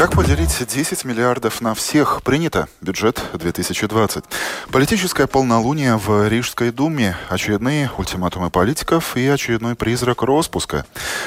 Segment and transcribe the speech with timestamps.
[0.00, 2.22] Как поделить 10 миллиардов на всех?
[2.22, 2.68] Принято.
[2.80, 4.24] Бюджет 2020.
[4.72, 7.18] Политическое полнолуние в Рижской думе.
[7.28, 10.86] Очередные ультиматумы политиков и очередной призрак распуска.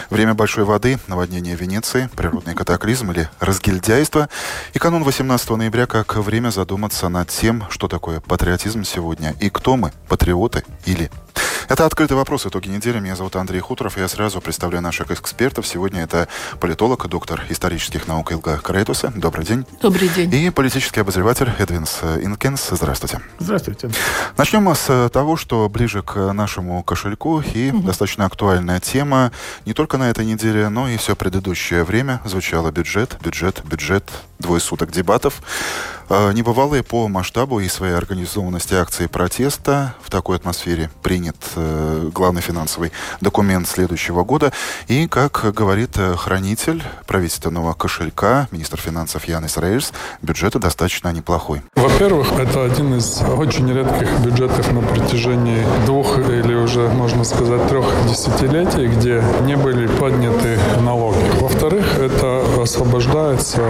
[0.09, 4.27] Время большой воды, наводнение Венеции, природный катаклизм или разгильдяйство.
[4.73, 9.77] И канун 18 ноября как время задуматься над тем, что такое патриотизм сегодня и кто
[9.77, 11.11] мы, патриоты или
[11.69, 12.45] это «Открытый вопрос.
[12.45, 12.99] Итоги недели».
[12.99, 13.97] Меня зовут Андрей Хуторов.
[13.97, 15.65] Я сразу представляю наших экспертов.
[15.65, 16.27] Сегодня это
[16.59, 19.11] политолог, доктор исторических наук Илга Крейтуса.
[19.15, 19.65] Добрый день.
[19.81, 20.33] Добрый день.
[20.33, 22.69] И политический обозреватель Эдвинс Инкенс.
[22.71, 23.21] Здравствуйте.
[23.39, 23.89] Здравствуйте.
[24.37, 27.83] Начнем с того, что ближе к нашему кошельку и угу.
[27.83, 29.31] достаточно актуальная тема.
[29.65, 34.61] Не только на этой неделе, но и все предыдущее время звучало бюджет, бюджет, бюджет, двое
[34.61, 35.41] суток дебатов.
[36.09, 42.41] А, небывалые по масштабу и своей организованности акции протеста в такой атмосфере принят э, главный
[42.41, 44.51] финансовый документ следующего года.
[44.87, 51.61] И, как говорит э, хранитель правительственного кошелька, министр финансов Янис Рейерс, бюджет достаточно неплохой.
[51.75, 57.85] Во-первых, это один из очень редких бюджетов на протяжении двух или уже, можно сказать, трех
[58.07, 61.23] десятилетий, где не были подняты налоги.
[61.39, 63.61] Во-вторых, это освобождается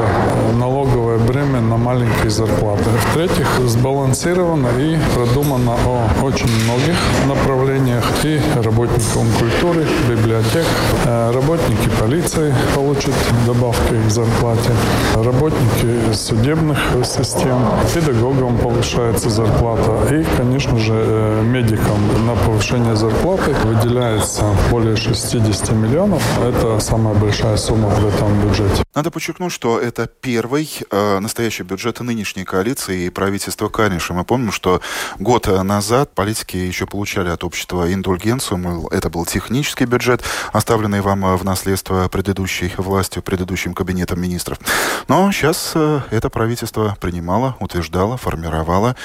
[0.53, 2.83] налоговое бремя на маленькие зарплаты.
[3.09, 6.95] В-третьих, сбалансировано и продумано о очень многих
[7.27, 7.72] направлениях.
[7.73, 10.63] И работникам культуры, библиотек,
[11.05, 13.15] э, работники полиции получат
[13.47, 14.69] добавки к зарплате,
[15.15, 24.43] работники судебных систем, педагогам повышается зарплата и, конечно же, э, медикам на повышение зарплаты выделяется
[24.69, 26.21] более 60 миллионов.
[26.41, 28.83] Это самая большая сумма в этом бюджете.
[28.93, 34.13] Надо подчеркнуть, что это первый э, настоящий бюджет нынешней коалиции и правительства Каниша.
[34.13, 34.79] Мы помним, что
[35.17, 38.57] год назад политики еще получали от общества индульгенцию.
[38.59, 44.59] Мол, это был технический бюджет, оставленный вам в наследство предыдущей властью, предыдущим кабинетом министров.
[45.07, 48.95] Но сейчас э, это правительство принимало, утверждало, формировало.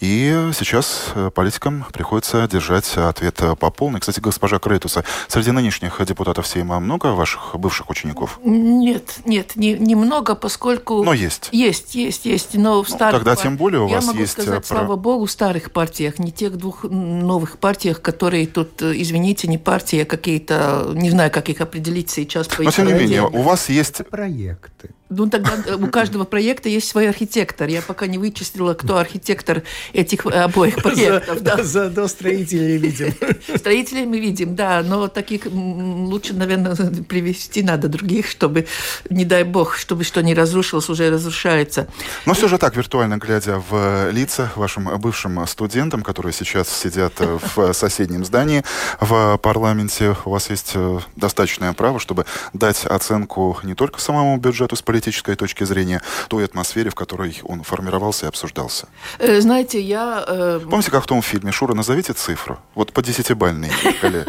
[0.00, 4.00] И сейчас э, политикам приходится держать ответ по полной.
[4.00, 8.38] Кстати, госпожа Крейтуса, среди нынешних депутатов Сейма много ваших бывших учеников?
[8.44, 11.02] Нет, нет нет, не, немного, поскольку...
[11.04, 11.48] Но есть.
[11.52, 12.54] Есть, есть, есть.
[12.54, 14.32] Но в ну, старых Тогда тем более у я вас могу есть...
[14.32, 14.76] сказать, про...
[14.76, 19.58] слава богу, в старых партиях, не тех двух новых партиях, которые тут, э, извините, не
[19.58, 20.92] партии, а какие-то...
[20.94, 22.48] Не знаю, как их определить сейчас.
[22.48, 24.06] По Но тем не менее, у вас есть...
[24.10, 24.90] Проекты.
[25.10, 27.68] Ну, тогда э, у каждого проекта есть свой архитектор.
[27.68, 31.42] Я пока не вычислила, кто архитектор этих обоих проектов.
[31.42, 31.62] Да.
[31.62, 33.14] Зато строителей видим.
[33.56, 36.74] Строителей мы видим, да, но таких лучше, наверное,
[37.08, 38.66] привести надо других, чтобы,
[39.08, 41.88] не дай бог, чтобы что не разрушилось, уже разрушается.
[42.26, 47.72] Но все же так, виртуально глядя в лица вашим бывшим студентам, которые сейчас сидят в
[47.72, 48.62] соседнем здании
[49.00, 54.76] в парламенте, у вас есть э, достаточное право, чтобы дать оценку не только самому бюджету
[54.76, 58.88] с политической точки зрения, той атмосфере, в которой он формировался и обсуждался?
[59.20, 60.24] Э, знаете, я...
[60.26, 60.60] Э...
[60.68, 62.58] Помните, как в том фильме «Шура, назовите цифру»?
[62.74, 64.26] Вот по десятибальной шкале.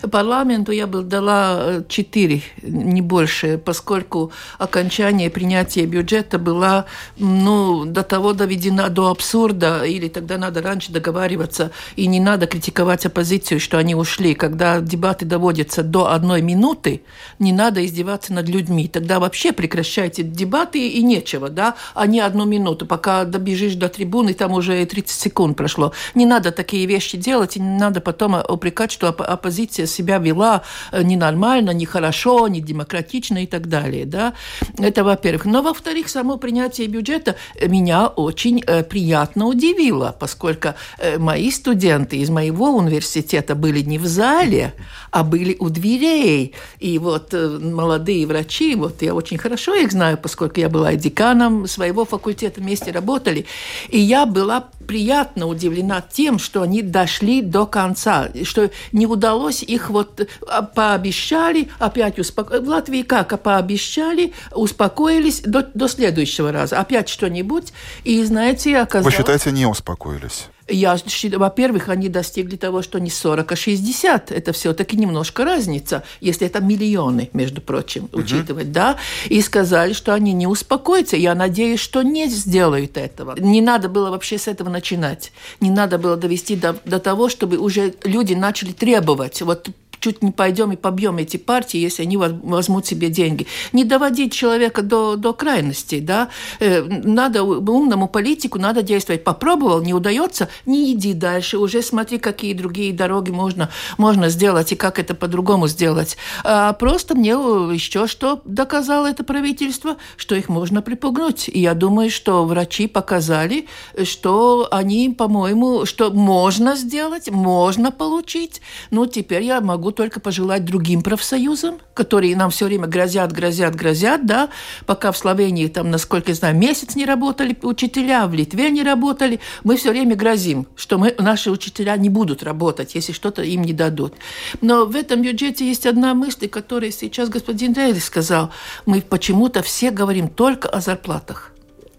[0.10, 6.84] Парламенту я бы дала 4, э, не больше, поскольку окончание принятия бюджета было
[7.18, 13.06] ну, до того доведено до абсурда, или тогда надо раньше договариваться, и не надо критиковать
[13.06, 14.34] оппозицию, что они ушли.
[14.34, 17.02] Когда дебаты доводятся до одной минуты,
[17.38, 18.88] не надо издеваться над людьми.
[18.88, 23.88] Тогда вообще при прекращайте дебаты и нечего, да, а не одну минуту, пока добежишь до
[23.88, 25.92] трибуны, там уже 30 секунд прошло.
[26.14, 31.02] Не надо такие вещи делать, и не надо потом упрекать, что оппозиция себя вела э,
[31.02, 34.32] ненормально, нехорошо, не демократично и так далее, да.
[34.78, 35.44] Это во-первых.
[35.44, 42.30] Но во-вторых, само принятие бюджета меня очень э, приятно удивило, поскольку э, мои студенты из
[42.30, 44.72] моего университета были не в зале,
[45.10, 46.54] а были у дверей.
[46.78, 50.96] И вот молодые врачи, вот я очень хорошо хорошо их знаю, поскольку я была и
[50.96, 53.46] деканом своего факультета, вместе работали.
[53.88, 59.90] И я была приятно удивлена тем, что они дошли до конца, что не удалось их
[59.90, 62.66] вот а, пообещали, опять успокоились.
[62.66, 63.32] В Латвии как?
[63.32, 66.78] А пообещали, успокоились до, до следующего раза.
[66.78, 67.72] Опять что-нибудь.
[68.04, 69.12] И, знаете, оказалось...
[69.12, 70.48] Вы считаете, не успокоились?
[70.68, 70.96] Я,
[71.36, 74.32] во-первых, они достигли того, что не 40, а 60.
[74.32, 78.20] Это все-таки немножко разница, если это миллионы, между прочим, угу.
[78.20, 78.96] учитывать, да.
[79.28, 81.16] И сказали, что они не успокоятся.
[81.16, 83.34] Я надеюсь, что не сделают этого.
[83.38, 85.32] Не надо было вообще с этого начинать.
[85.60, 89.42] Не надо было довести до, до того, чтобы уже люди начали требовать.
[89.42, 89.70] Вот
[90.00, 93.46] чуть не пойдем и побьем эти партии, если они возьмут себе деньги.
[93.72, 96.28] Не доводить человека до, до крайностей, да.
[96.60, 99.24] Э, надо умному политику, надо действовать.
[99.24, 104.76] Попробовал, не удается, не иди дальше, уже смотри, какие другие дороги можно, можно сделать и
[104.76, 106.16] как это по-другому сделать.
[106.44, 111.48] А просто мне еще что доказало это правительство, что их можно припугнуть.
[111.48, 113.66] И я думаю, что врачи показали,
[114.04, 118.60] что они, по-моему, что можно сделать, можно получить.
[118.90, 123.74] Ну, теперь я могу могу только пожелать другим профсоюзам, которые нам все время грозят, грозят,
[123.74, 124.50] грозят, да,
[124.84, 129.40] пока в Словении, там, насколько я знаю, месяц не работали учителя, в Литве не работали,
[129.64, 133.72] мы все время грозим, что мы, наши учителя не будут работать, если что-то им не
[133.72, 134.12] дадут.
[134.60, 138.50] Но в этом бюджете есть одна мысль, которую сейчас господин Рейли сказал.
[138.84, 141.52] Мы почему-то все говорим только о зарплатах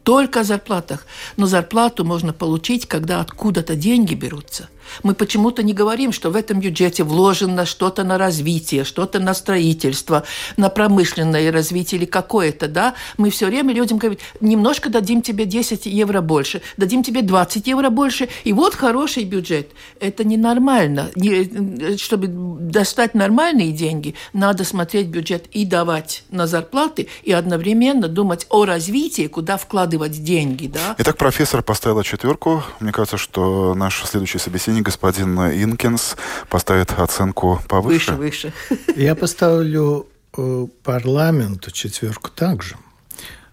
[0.03, 1.05] только о зарплатах.
[1.37, 4.67] Но зарплату можно получить, когда откуда-то деньги берутся–
[5.03, 10.23] мы почему-то не говорим, что в этом бюджете вложено что-то на развитие, что-то на строительство,
[10.57, 12.95] на промышленное развитие или какое-то, да.
[13.17, 17.89] Мы все время людям говорим, немножко дадим тебе 10 евро больше, дадим тебе 20 евро
[17.89, 19.71] больше, и вот хороший бюджет.
[19.99, 21.11] Это ненормально.
[21.15, 28.45] Не, чтобы достать нормальные деньги, надо смотреть бюджет и давать на зарплаты, и одновременно думать
[28.49, 30.95] о развитии, куда вкладывать деньги, да.
[30.97, 32.63] Итак, профессор поставила четверку.
[32.79, 36.15] Мне кажется, что наш следующий собеседник времени господин Инкинс
[36.49, 38.13] поставит оценку повыше.
[38.13, 38.93] Выше, выше.
[38.95, 42.75] Я поставлю э, парламенту четверку также.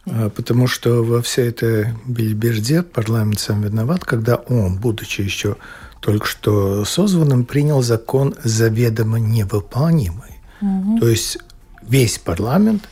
[0.07, 5.57] Э, потому что во всей этой бельберде парламент сам виноват, когда он, будучи еще
[6.01, 10.41] только что созванным, принял закон заведомо невыполнимый.
[10.63, 10.99] Угу.
[11.01, 11.39] То есть
[11.83, 12.89] весь парламент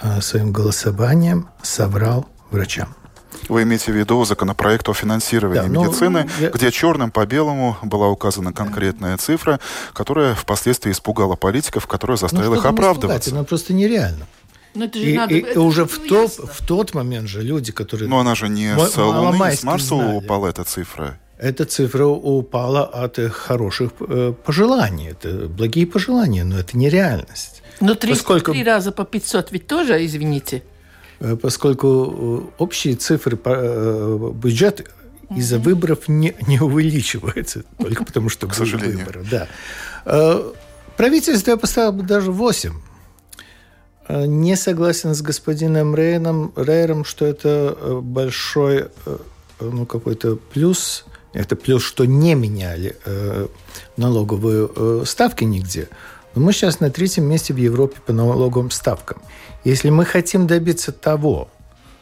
[0.00, 2.88] э, своим голосованием соврал врачам.
[3.48, 6.50] Вы имеете в виду законопроект о финансировании да, ну, медицины, я...
[6.50, 9.60] где черным по белому была указана конкретная цифра,
[9.92, 13.30] которая впоследствии испугала политиков, которая заставила ну, их оправдываться.
[13.30, 14.26] Это просто нереально.
[14.74, 17.42] Но ну, это же и, надо, и это уже в, то, в тот момент же
[17.42, 18.08] люди, которые...
[18.08, 20.16] Но она же не с Луны, не с Марса знали.
[20.16, 21.18] упала эта цифра.
[21.38, 25.08] Эта цифра упала от хороших э, пожеланий.
[25.08, 27.62] Это благие пожелания, но это не реальность.
[27.80, 28.52] Но три, Поскольку...
[28.52, 30.62] три раза по 500 ведь тоже, извините.
[31.20, 34.84] Э, поскольку э, общие цифры э, бюджета
[35.36, 38.98] из-за выборов не, не увеличиваются, только потому что к сожалению.
[38.98, 39.24] выборы.
[39.30, 40.42] Да.
[40.96, 42.72] Правительство я поставил бы даже 8.
[44.08, 48.88] Не согласен с господином Рейном, Рейером, что это большой
[49.60, 51.04] ну, какой-то плюс.
[51.32, 52.96] Это плюс, что не меняли
[53.96, 55.88] налоговые ставки нигде.
[56.34, 59.22] Но мы сейчас на третьем месте в Европе по налоговым ставкам.
[59.64, 61.50] Если мы хотим добиться того,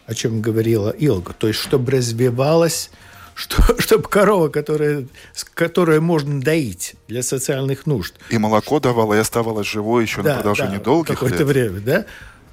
[0.06, 2.90] о чем говорила Илга, то есть чтобы развивалась
[3.34, 5.06] что, чтобы корова, которая,
[5.54, 8.14] которую можно доить для социальных нужд.
[8.30, 12.04] И молоко давала, и оставалась живой еще да, на продолжение да, долгих какое-то время, да?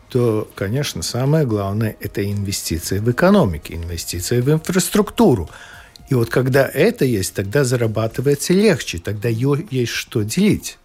[0.10, 5.50] то, конечно, самое главное– это инвестиции в экономику, инвестиции в инфраструктуру.
[6.10, 10.78] И вот когда это есть, тогда зарабатывается легче, тогда ее есть что делить.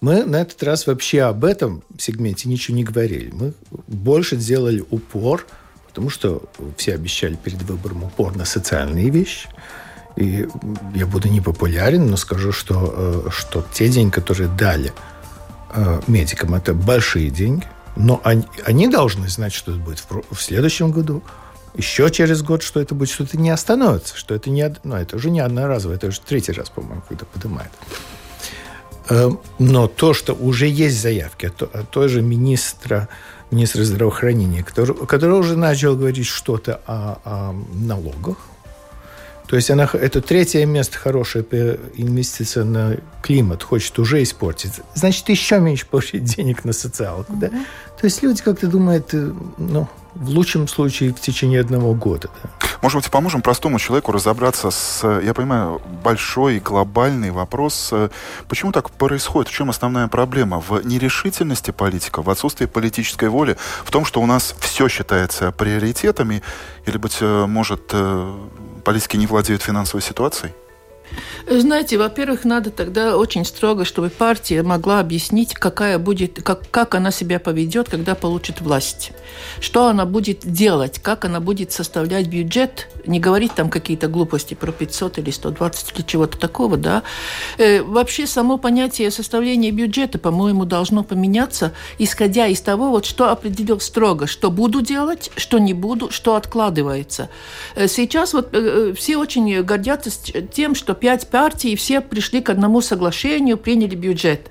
[0.00, 3.30] Мы на этот раз вообще об этом сегменте ничего не говорили.
[3.32, 3.52] Мы
[3.86, 5.46] больше сделали упор,
[5.88, 6.42] потому что
[6.76, 9.48] все обещали перед выбором упор на социальные вещи.
[10.16, 10.48] И
[10.94, 14.92] я буду непопулярен, но скажу, что, э, что те деньги, которые дали
[15.74, 17.66] э, медикам, это большие деньги.
[17.96, 21.22] Но они, они должны знать, что это будет в, в следующем году,
[21.74, 25.16] еще через год, что это будет, что это не остановится, что это не, ну, это
[25.16, 27.70] уже не одноразово, это уже третий раз, по-моему, когда поднимает.
[29.10, 33.08] Э, но то, что уже есть заявки от той же министра,
[33.50, 38.36] министра здравоохранения, который, который уже начал говорить что-то о, о налогах,
[39.50, 41.44] то есть она, это третье место хорошее
[41.96, 44.74] инвестиция на климат хочет уже испортить.
[44.94, 47.32] Значит, еще меньше получить денег на социалку.
[47.32, 47.40] Mm-hmm.
[47.40, 47.48] Да?
[48.00, 52.30] То есть люди как-то думают, э, ну, в лучшем случае в течение одного года.
[52.44, 52.50] Да.
[52.80, 58.08] Может быть, поможем простому человеку разобраться с, я понимаю, большой глобальный вопрос, э,
[58.48, 60.60] почему так происходит, в чем основная проблема?
[60.60, 66.40] В нерешительности политика, в отсутствии политической воли, в том, что у нас все считается приоритетами,
[66.86, 67.92] или, быть э, может,
[68.80, 70.52] политики не владеют финансовой ситуацией?
[71.48, 77.10] Знаете, во-первых, надо тогда очень строго, чтобы партия могла объяснить, какая будет, как, как она
[77.10, 79.12] себя поведет, когда получит власть.
[79.60, 84.70] Что она будет делать, как она будет составлять бюджет, не говорить там какие-то глупости про
[84.70, 87.02] 500 или 120 или чего-то такого, да.
[87.58, 93.80] Э, вообще само понятие составления бюджета, по-моему, должно поменяться, исходя из того, вот что определил
[93.80, 97.28] строго, что буду делать, что не буду, что откладывается.
[97.74, 100.10] Э, сейчас вот э, все очень гордятся
[100.52, 104.50] тем, что пять партий все пришли к одному соглашению, приняли бюджет.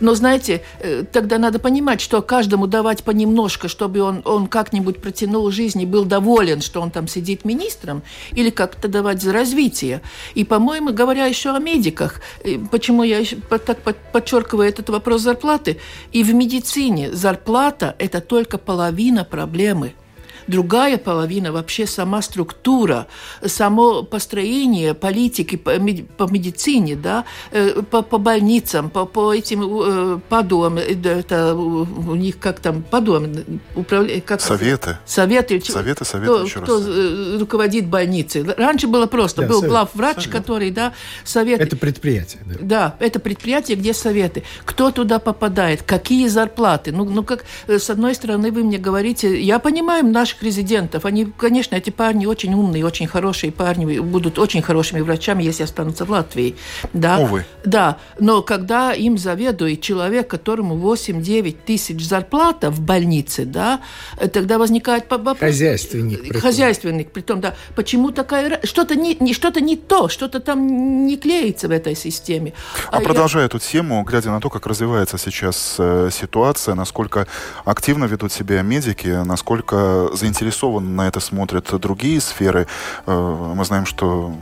[0.00, 5.50] Но, знаете, э, тогда надо понимать, что каждому давать понемножко, чтобы он, он как-нибудь протянул
[5.50, 8.02] жизнь и был доволен, что он там сидит министром,
[8.32, 10.00] или как-то давать за развитие.
[10.34, 13.78] И, по-моему, говоря еще о медиках, э, почему я так
[14.12, 15.78] подчеркиваю этот вопрос зарплаты,
[16.12, 19.94] и в медицине зарплата– это только половина проблемы–
[20.48, 23.06] Другая половина вообще сама структура,
[23.44, 25.72] само построение политики по,
[26.16, 32.14] по медицине, да, э, по, по больницам, по, по этим э, подуам, э, это у
[32.14, 33.26] них как там подуам
[33.74, 37.40] управление, как советы, советы, советы, советы, кто, еще кто раз.
[37.40, 38.42] руководит больницей.
[38.42, 40.30] Раньше было просто, да, был совет, главврач, совет.
[40.30, 41.60] который, да, совет.
[41.60, 42.40] Это предприятие.
[42.46, 42.54] Да.
[42.60, 44.44] да, это предприятие, где советы.
[44.64, 46.90] Кто туда попадает, какие зарплаты?
[46.90, 51.24] Ну, ну как с одной стороны вы мне говорите, я понимаю наших наших резидентов, они,
[51.24, 56.10] конечно, эти парни очень умные, очень хорошие парни, будут очень хорошими врачами, если останутся в
[56.10, 56.54] Латвии.
[56.92, 57.44] Да, Увы.
[57.64, 63.80] Да, но когда им заведует человек, которому 8-9 тысяч зарплата в больнице, да,
[64.32, 65.38] тогда возникает вопрос.
[65.38, 66.20] Хозяйственник.
[66.20, 66.40] Притом.
[66.40, 67.54] Хозяйственник, при том, да.
[67.74, 68.60] Почему такая...
[68.64, 72.52] Что-то не, не, что-то не то, что-то там не клеится в этой системе.
[72.90, 73.46] А, а продолжая я...
[73.46, 77.26] эту тему, глядя на то, как развивается сейчас э, ситуация, насколько
[77.64, 82.66] активно ведут себя медики, насколько заинтересованно на это смотрят другие сферы.
[83.06, 84.34] Э, мы знаем, что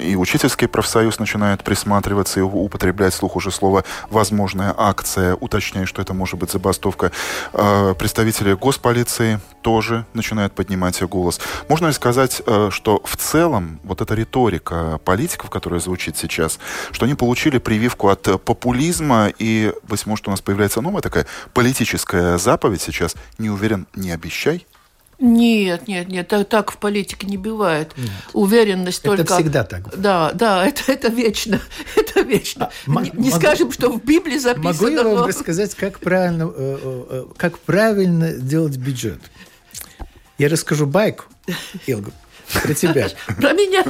[0.00, 6.14] и учительский профсоюз начинает присматриваться и употреблять слух уже слово «возможная акция», уточняя, что это
[6.14, 7.12] может быть забастовка.
[7.52, 11.40] Э, представители госполиции тоже начинают поднимать голос.
[11.68, 16.58] Можно ли сказать, э, что в целом вот эта риторика политиков, которая звучит сейчас,
[16.90, 22.38] что они получили прививку от популизма, и, быть может, у нас появляется новая такая политическая
[22.38, 24.66] заповедь сейчас «не уверен, не обещай»?
[25.20, 27.92] Нет, нет, нет, так, так в политике не бывает.
[27.96, 28.10] Нет.
[28.34, 29.22] Уверенность это только...
[29.22, 29.98] Это всегда так.
[29.98, 31.60] Да, да, это, это вечно,
[31.96, 32.70] это вечно.
[32.86, 34.72] А, не не скажем, что в Библии записано.
[34.72, 39.20] Могу я вам рассказать, как правильно, э, э, э, как правильно делать бюджет?
[40.38, 41.24] Я расскажу байку,
[41.88, 42.12] Илгу,
[42.62, 43.08] про тебя.
[43.26, 43.84] Про меня.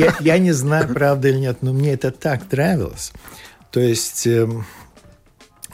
[0.00, 3.12] Я, я не знаю, правда или нет, но мне это так нравилось.
[3.70, 4.26] То есть...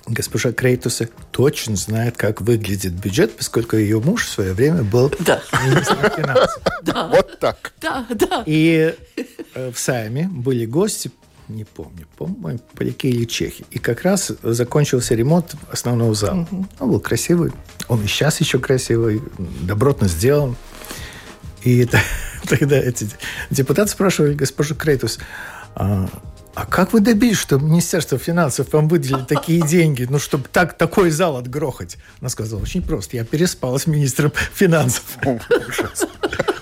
[0.06, 5.42] Госпожа Крейтуса точно знает, как выглядит бюджет, поскольку ее муж в свое время был да.
[5.64, 6.62] министром финансов.
[6.82, 7.08] Да.
[7.08, 7.72] Вот так.
[7.80, 8.44] Да, да.
[8.46, 8.94] И
[9.54, 11.10] э, в Сайме были гости,
[11.48, 13.64] не помню, по-моему, поляки или чехи.
[13.70, 16.46] И как раз закончился ремонт основного зала.
[16.50, 16.66] Угу.
[16.80, 17.52] Он был красивый,
[17.88, 19.20] он и сейчас еще красивый,
[19.62, 20.56] добротно сделан.
[21.62, 21.88] И
[22.48, 23.08] тогда эти
[23.50, 25.18] депутаты спрашивали госпожу Крейтус,
[26.56, 31.10] а как вы добились, что Министерство финансов вам выделили такие деньги, ну, чтобы так, такой
[31.10, 31.98] зал отгрохать?
[32.22, 33.18] Она сказала, очень просто.
[33.18, 35.04] Я переспала с министром финансов.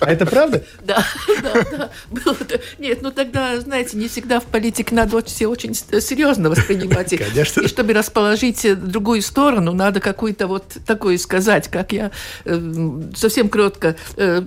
[0.05, 0.63] А это правда?
[0.85, 1.03] Да,
[1.41, 2.57] да, да.
[2.77, 7.09] Нет, ну тогда, знаете, не всегда в политике надо все очень серьезно воспринимать.
[7.17, 7.61] Конечно.
[7.61, 12.11] И чтобы расположить другую сторону, надо какую-то вот такую сказать, как я
[12.43, 14.41] э, совсем кротко э,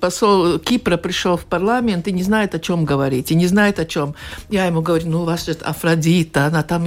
[0.00, 3.84] посол Кипра пришел в парламент и не знает, о чем говорить, и не знает, о
[3.84, 4.14] чем.
[4.48, 6.84] Я ему говорю, ну, у вас же Афродита, она там...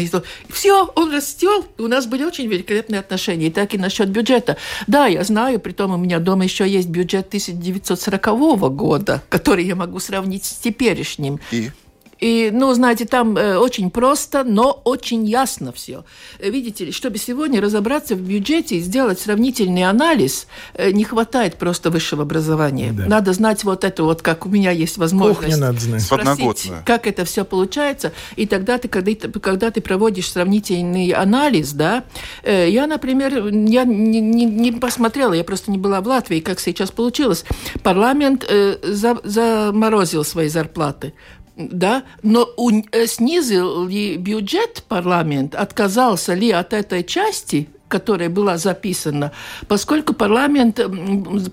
[0.49, 3.47] Все, он растел, у нас были очень великолепные отношения.
[3.47, 4.57] И так и насчет бюджета.
[4.87, 9.65] Да, я знаю, при том у меня дома еще есть бюджет 1900 1940 года, который
[9.65, 11.39] я могу сравнить с теперешним.
[11.51, 11.71] И?
[12.19, 16.03] И, ну, знаете, там э, очень просто, но очень ясно все.
[16.39, 21.55] Э, видите ли, чтобы сегодня разобраться в бюджете и сделать сравнительный анализ, э, не хватает
[21.55, 22.91] просто высшего образования.
[22.91, 23.05] Да.
[23.05, 26.01] Надо знать вот это вот, как у меня есть возможность Кухня надо знать.
[26.01, 28.13] спросить, как это все получается.
[28.35, 32.03] И тогда ты, когда, когда ты проводишь сравнительный анализ, да,
[32.43, 36.59] э, я, например, я не, не, не посмотрела, я просто не была в Латвии, как
[36.59, 37.45] сейчас получилось.
[37.83, 41.13] Парламент э, за, заморозил свои зарплаты
[41.57, 42.47] да, но
[42.91, 49.31] э, снизил ли бюджет парламент, отказался ли от этой части, которая была записана,
[49.67, 50.79] поскольку парламент,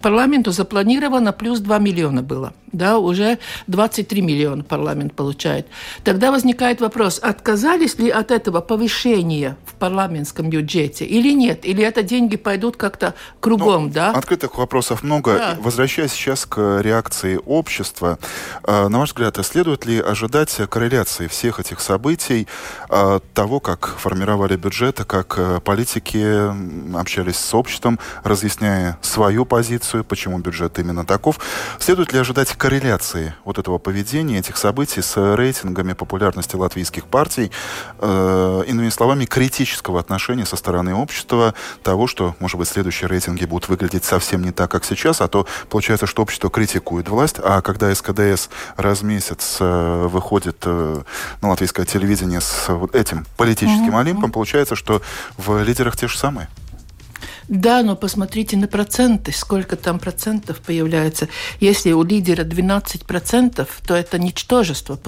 [0.00, 5.66] парламенту запланировано плюс 2 миллиона было да, уже 23 миллиона парламент получает.
[6.02, 11.64] Тогда возникает вопрос, отказались ли от этого повышения в парламентском бюджете или нет?
[11.64, 14.10] Или это деньги пойдут как-то кругом, ну, да?
[14.10, 15.38] Открытых вопросов много.
[15.38, 15.56] Да.
[15.60, 18.18] Возвращаясь сейчас к реакции общества,
[18.64, 22.46] э, на ваш взгляд, следует ли ожидать корреляции всех этих событий,
[22.90, 25.60] э, того, как формировали бюджеты, как э,
[26.94, 31.40] общались с обществом, разъясняя свою позицию, почему бюджет именно таков?
[31.78, 37.50] Следует ли ожидать корреляции вот этого поведения, этих событий с рейтингами популярности латвийских партий,
[37.98, 43.68] э, иными словами, критического отношения со стороны общества, того, что, может быть, следующие рейтинги будут
[43.68, 47.94] выглядеть совсем не так, как сейчас, а то получается, что общество критикует власть, а когда
[47.94, 51.02] СКДС раз в месяц э, выходит э,
[51.42, 54.00] на латвийское телевидение с вот этим политическим mm-hmm.
[54.00, 55.02] олимпом, получается, что
[55.36, 56.49] в лидерах те же самые.
[57.49, 61.28] Да, но посмотрите на проценты, сколько там процентов появляется.
[61.61, 64.99] Если у лидера 12 процентов, то это ничтожество,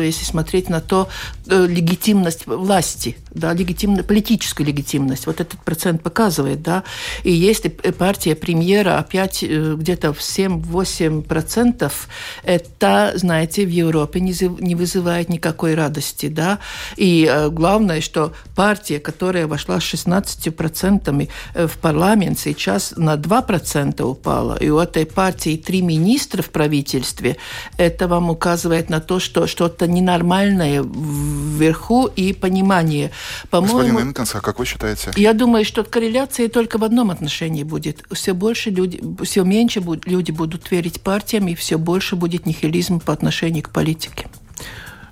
[0.00, 1.08] если смотреть на то
[1.46, 5.26] э, легитимность власти, да, легитимно, политическую легитимность.
[5.26, 6.84] Вот этот процент показывает, да.
[7.24, 12.08] И если партия премьера опять э, где-то в 7-8 процентов,
[12.44, 16.60] это, знаете, в Европе не, не вызывает никакой радости, да.
[16.96, 23.14] И э, главное, что партия, которая вошла с 16 процентами в в парламент сейчас на
[23.14, 27.36] 2% упала, и у этой партии три министра в правительстве,
[27.78, 33.10] это вам указывает на то, что что-то ненормальное вверху и понимание.
[33.50, 35.12] Господин Инканс, а как вы считаете?
[35.16, 38.04] Я думаю, что корреляция только в одном отношении будет.
[38.12, 43.12] Все больше люди, все меньше люди будут верить партиям, и все больше будет нихилизм по
[43.12, 44.28] отношению к политике.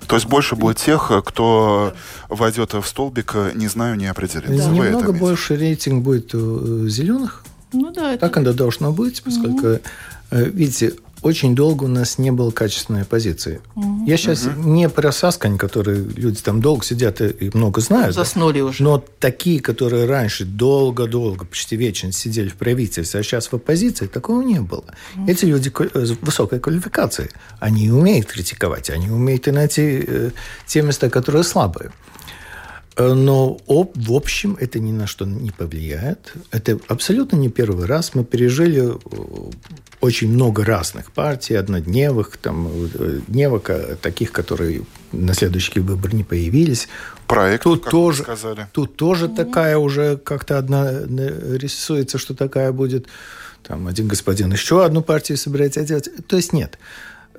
[0.07, 1.93] То есть больше будет тех, кто
[2.27, 4.57] войдет в столбик, не знаю, не определен.
[4.57, 4.69] Да.
[4.69, 7.43] Немного больше рейтинг будет у зеленых.
[7.71, 8.13] Ну да.
[8.13, 8.27] Это...
[8.27, 9.79] Так оно должно быть, поскольку, угу.
[10.31, 13.61] видите, очень долго у нас не было качественной позиции.
[13.75, 14.05] Угу.
[14.05, 14.69] Я сейчас угу.
[14.69, 18.15] не про Саскань, которые люди там долго сидят и много знают.
[18.15, 18.83] Заснули да, уже.
[18.83, 24.41] Но такие, которые раньше долго-долго, почти вечно сидели в правительстве, а сейчас в оппозиции, такого
[24.41, 24.85] не было.
[25.15, 25.27] Угу.
[25.27, 27.29] Эти люди э, с высокой квалификацией.
[27.59, 30.31] Они умеют критиковать, они умеют и найти э,
[30.65, 31.91] те места, которые слабые.
[32.97, 36.33] Э, но в общем это ни на что не повлияет.
[36.51, 38.15] Это абсолютно не первый раз.
[38.15, 39.51] Мы пережили э,
[40.01, 43.69] очень много разных партий, однодневых, там, э, дневок,
[44.01, 44.81] таких, которые
[45.11, 46.87] на следующий выбор не появились.
[47.27, 48.67] Проект, тут как тоже, сказали.
[48.73, 49.35] Тут тоже mm-hmm.
[49.35, 53.07] такая уже как-то одна рисуется, что такая будет.
[53.63, 56.09] Там один господин еще одну партию собирается делать.
[56.27, 56.77] То есть нет.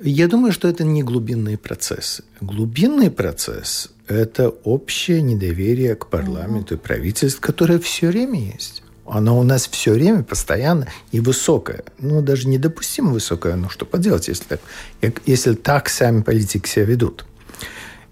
[0.01, 2.21] Я думаю, что это не глубинный процесс.
[2.41, 8.83] Глубинный процесс– это общее недоверие к парламенту и правительству, которое все время есть.
[9.05, 11.83] Оно у нас все время постоянно и высокое.
[11.99, 13.55] Ну, даже недопустимо высокое.
[13.55, 17.25] Ну, что поделать, если так, если так сами политики себя ведут.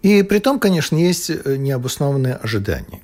[0.02, 3.02] И при том, конечно, есть э, необоснованные ожидания.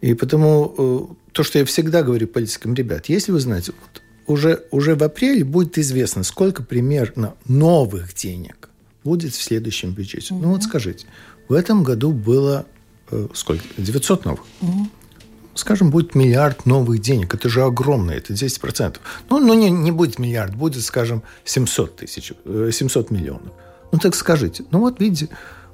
[0.00, 4.64] И потому э, то, что я всегда говорю политикам, ребят, если вы знаете, вот уже,
[4.70, 8.68] уже в апреле будет известно, сколько примерно новых денег
[9.02, 10.34] будет в следующем бюджете.
[10.34, 10.42] Угу.
[10.42, 11.06] Ну вот скажите,
[11.48, 12.66] в этом году было
[13.10, 13.64] э, сколько?
[13.76, 14.44] 900 новых.
[14.60, 14.88] Угу.
[15.54, 17.34] Скажем, будет миллиард новых денег.
[17.34, 18.98] Это же огромно, это 10%.
[19.30, 23.52] Ну, ну не, не будет миллиард, будет, скажем, 700 тысяч, 700 э, миллионов.
[23.92, 25.28] Ну так скажите, ну вот видите,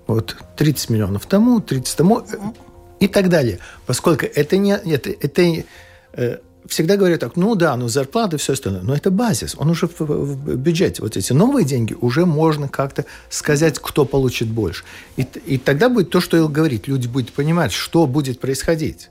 [0.07, 2.55] вот 30 миллионов тому, 30 тому угу.
[2.99, 3.59] и так далее.
[3.87, 4.73] Поскольку это не...
[4.73, 5.65] Это, это,
[6.13, 9.87] э, всегда говорят так, ну да, ну зарплаты, все остальное, но это базис, он уже
[9.87, 11.03] в, в бюджете.
[11.03, 14.85] Вот эти новые деньги уже можно как-то сказать, кто получит больше.
[15.17, 19.11] И, и тогда будет то, что Ил говорит, люди будут понимать, что будет происходить.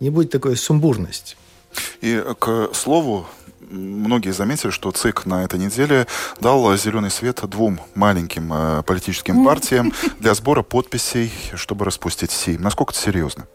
[0.00, 1.36] Не будет такой сумбурности.
[2.00, 3.26] И к слову,
[3.70, 6.06] многие заметили, что ЦИК на этой неделе
[6.40, 12.62] дал зеленый свет двум маленьким э, политическим партиям для сбора подписей, чтобы распустить Сейм.
[12.62, 13.46] Насколько это серьезно?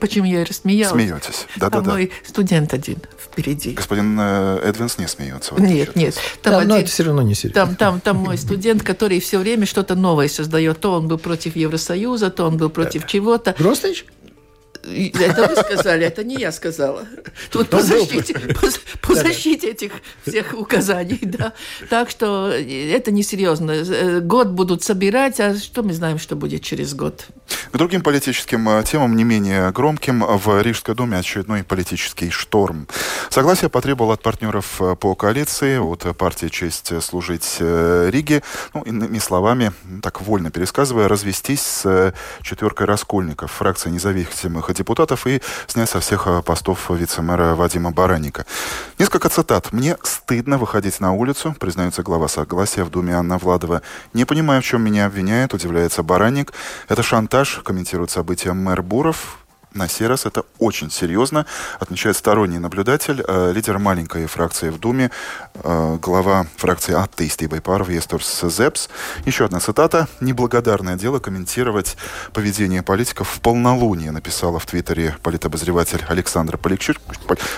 [0.00, 0.92] Почему я рассмеялась?
[0.92, 1.46] Смеетесь.
[1.56, 1.92] Да, да, да.
[1.92, 3.72] мой студент один впереди.
[3.72, 5.54] Господин э, Эдвинс не смеется.
[5.58, 6.14] Нет, нет.
[6.42, 7.66] Там да, один, но это все равно не серьезно.
[7.66, 10.80] Там, там, там мой студент, который все время что-то новое создает.
[10.80, 13.54] То он был против Евросоюза, то он был против чего-то.
[13.58, 14.06] Гростович?
[14.84, 17.06] Это вы сказали, это не я сказала.
[17.50, 18.68] Тут по защите, по,
[19.00, 19.92] по защите этих
[20.26, 21.52] всех указаний, да.
[21.90, 24.20] Так что это несерьезно.
[24.20, 27.26] Год будут собирать, а что мы знаем, что будет через год?
[27.72, 32.86] К другим политическим э, темам, не менее громким, в Рижской думе очередной политический шторм.
[33.30, 38.42] Согласие потребовал от партнеров э, по коалиции, от партии «Честь служить э, Риге»,
[38.74, 45.88] ну, иными словами, так вольно пересказывая, развестись с четверкой раскольников, фракции независимых депутатов и снять
[45.88, 48.44] со всех постов вице-мэра Вадима Бараника.
[48.98, 49.72] Несколько цитат.
[49.72, 53.82] «Мне стыдно выходить на улицу», признается глава согласия в Думе Анна Владова.
[54.12, 56.52] «Не понимаю, в чем меня обвиняют», удивляется Бараник.
[56.88, 59.38] «Это шантаж», комментирует события мэр Буров.
[59.74, 61.46] На сей раз это очень серьезно,
[61.80, 65.10] отмечает сторонний наблюдатель, э, лидер маленькой фракции в Думе,
[65.54, 68.88] э, глава фракции Аттеисты Байпаров Есторс Зепс.
[69.26, 70.06] Еще одна цитата.
[70.20, 71.96] «Неблагодарное дело комментировать
[72.32, 76.98] поведение политиков в полнолуние», написала в Твиттере политобозреватель Александр Полищук,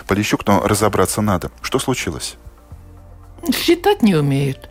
[0.07, 1.51] Полищук, но разобраться надо.
[1.61, 2.37] Что случилось?
[3.53, 4.71] Считать не умеют.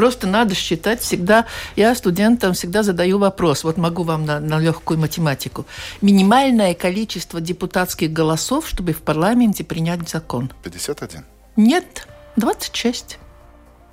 [0.00, 1.44] Просто надо считать всегда.
[1.76, 3.64] Я студентам всегда задаю вопрос.
[3.64, 5.66] Вот могу вам на, на легкую математику.
[6.00, 10.50] Минимальное количество депутатских голосов, чтобы в парламенте принять закон.
[10.62, 11.24] 51?
[11.56, 13.18] Нет, 26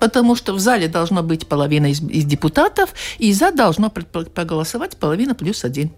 [0.00, 5.34] потому что в зале должно быть половина из, из депутатов, и за должно проголосовать половина
[5.34, 5.90] плюс один.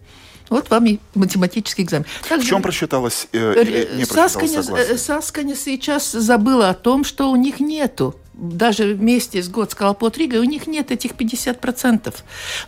[0.49, 2.07] Вот вам и математический экзамен.
[2.29, 3.29] Также, в чем просчиталась?
[3.33, 4.63] Э, не Сасканя,
[4.99, 10.37] Сасканя сейчас забыла о том, что у них нету даже вместе с год Скалпот Рига,
[10.37, 12.15] у них нет этих 50%.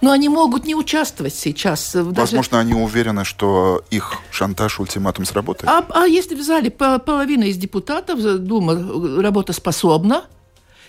[0.00, 1.94] Но они могут не участвовать сейчас.
[1.94, 2.56] Возможно, даже...
[2.56, 5.68] они уверены, что их шантаж, ультиматум сработает?
[5.68, 8.74] А, а если в зале половина из депутатов, Дума
[9.22, 10.24] работоспособна,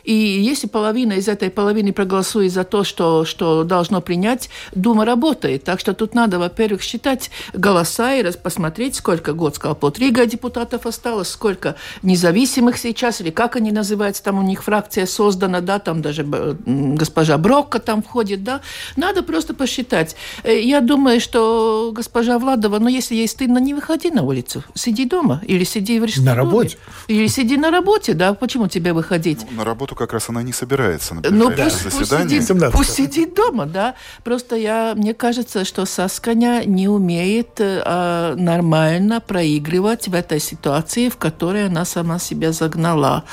[0.04, 5.64] и если половина из этой половины проголосует за то, что, что должно принять, Дума работает.
[5.64, 10.86] Так что тут надо, во-первых, считать голоса и посмотреть, сколько год сказал, по три депутатов
[10.86, 16.02] осталось, сколько независимых сейчас, или как они называются, там у них фракция создана, да, там
[16.02, 18.62] даже госпожа Брокко там входит, да.
[18.96, 20.16] Надо просто посчитать.
[20.44, 25.06] Э, я думаю, что госпожа Владова, ну, если ей стыдно, не выходи на улицу, сиди
[25.06, 26.30] дома, или сиди в ресторане.
[26.30, 26.78] На работе.
[27.08, 29.50] Или сиди на работе, да, почему тебе выходить?
[29.52, 32.40] На работу работу как раз она не собирается на ну, пусть, заседание.
[32.40, 33.96] Пусть сидит, пусть сидит дома, да.
[34.24, 41.18] Просто я, мне кажется, что Сасканя не умеет э, нормально проигрывать в этой ситуации, в
[41.18, 43.24] которой она сама себя загнала.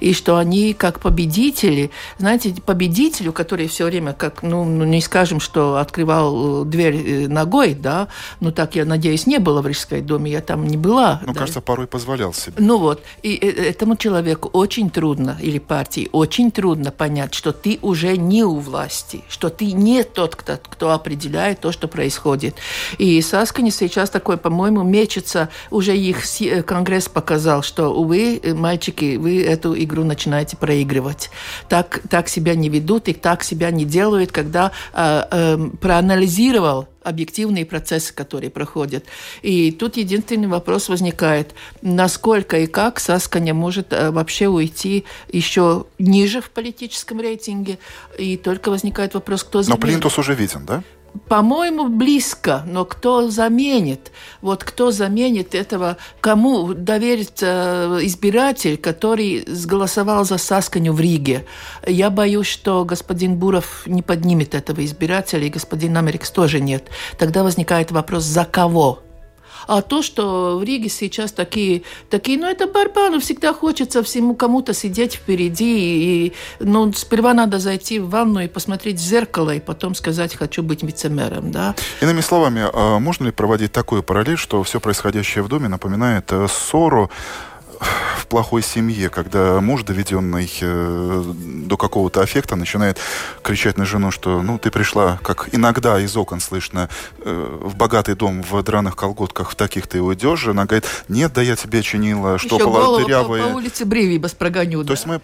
[0.00, 5.40] И что они как победители, знаете, победителю, который все время, как, ну, ну не скажем,
[5.40, 8.08] что открывал э, дверь э, ногой, да,
[8.40, 11.20] ну так, я надеюсь, не было в Рижской доме, я там не была.
[11.26, 11.40] Ну, да.
[11.40, 12.54] кажется, порой позволял себе.
[12.58, 17.78] Ну вот, и э, этому человеку очень трудно, или партии, очень трудно понять, что ты
[17.82, 22.56] уже не у власти, что ты не тот, кто, кто определяет то, что происходит.
[22.98, 29.42] И Саскани сейчас такой, по-моему, мечется, уже их э, Конгресс показал, что, увы, мальчики, вы
[29.42, 31.30] эту игру начинаете проигрывать.
[31.68, 37.64] Так, так себя не ведут и так себя не делают, когда э, э, проанализировал объективные
[37.64, 39.04] процессы, которые проходят.
[39.42, 46.40] И тут единственный вопрос возникает, насколько и как Сасканя может э, вообще уйти еще ниже
[46.40, 47.78] в политическом рейтинге,
[48.18, 49.80] и только возникает вопрос, кто заменит.
[49.80, 50.82] Но Плинтус уже виден, да?
[51.28, 54.12] По-моему, близко, но кто заменит?
[54.40, 55.96] Вот кто заменит этого?
[56.20, 61.46] Кому доверится избиратель, который сголосовал за Сасканю в Риге?
[61.86, 66.88] Я боюсь, что господин Буров не поднимет этого избирателя, и господин Америкс тоже нет.
[67.18, 69.00] Тогда возникает вопрос, за кого?
[69.70, 74.34] А то, что в Риге сейчас такие, такие, ну, это борьба, ну, всегда хочется всему
[74.34, 76.26] кому-то сидеть впереди.
[76.26, 80.64] И, ну, сперва надо зайти в ванну и посмотреть в зеркало, и потом сказать, хочу
[80.64, 81.76] быть вице-мэром, да.
[82.00, 86.48] Иными словами, а можно ли проводить такую параллель, что все происходящее в доме напоминает э,
[86.48, 87.08] ссору
[87.80, 91.24] в плохой семье, когда муж, доведенный э,
[91.66, 92.98] до какого-то аффекта, начинает
[93.42, 96.88] кричать на жену, что ну ты пришла, как иногда из окон слышно,
[97.18, 100.40] э, в богатый дом в драных колготках, в таких ты уйдешь.
[100.40, 103.42] Жена говорит, нет, да я тебе чинила, что было дырявое.
[103.42, 104.82] По, по улице Бривибас прогоню.
[104.82, 104.92] То да.
[104.92, 105.20] есть мы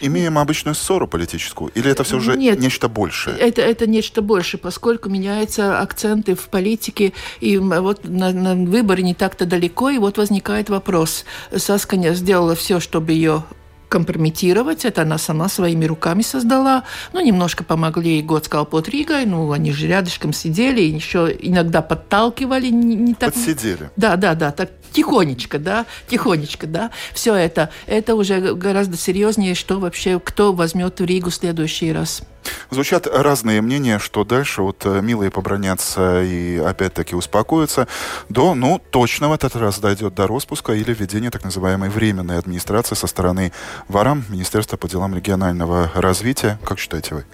[0.00, 1.70] имеем обычную ссору политическую?
[1.74, 3.36] Или это все уже Нет, нечто большее?
[3.38, 9.14] Это, это нечто большее, поскольку меняются акценты в политике, и вот на, на выборы не
[9.14, 11.05] так-то далеко, и вот возникает вопрос.
[11.54, 13.44] Сасканя сделала все, чтобы ее
[13.88, 14.84] компрометировать.
[14.84, 16.84] Это она сама своими руками создала.
[17.12, 19.26] Ну, немножко помогли год под Ригой.
[19.26, 22.68] Ну, они же рядышком сидели, еще иногда подталкивали.
[22.68, 23.34] Не, не так...
[23.34, 23.90] Подсидели.
[23.96, 24.50] Да, да, да.
[24.50, 26.90] Так тихонечко, да, тихонечко, да.
[27.12, 32.22] Все это, это уже гораздо серьезнее, что вообще, кто возьмет в Ригу в следующий раз.
[32.70, 37.88] Звучат разные мнения, что дальше вот э, милые побронятся и опять-таки успокоятся,
[38.28, 42.94] до, ну, точно в этот раз дойдет до распуска или введения так называемой временной администрации
[42.94, 43.52] со стороны
[43.88, 46.58] ВАРАМ, Министерства по делам регионального развития.
[46.64, 47.24] Как считаете вы?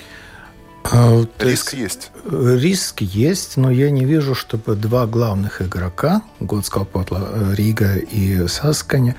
[0.85, 2.11] А, риск есть?
[2.25, 8.46] Э, риск есть, но я не вижу, чтобы два главных игрока, Готскалпотла, э, Рига и
[8.48, 9.16] Сасканя,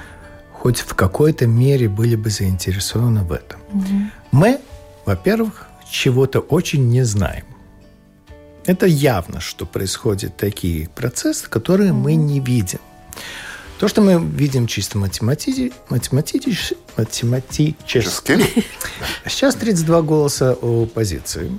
[0.51, 3.59] хоть в какой-то мере были бы заинтересованы в этом.
[3.71, 4.01] Угу.
[4.31, 4.59] Мы,
[5.05, 7.45] во-первых, чего-то очень не знаем.
[8.65, 12.79] Это явно, что происходят такие процессы, которые мы не видим.
[13.77, 18.39] То, что мы видим чисто математически, математически, математически.
[19.27, 21.51] Сейчас 32 голоса о оппозиции.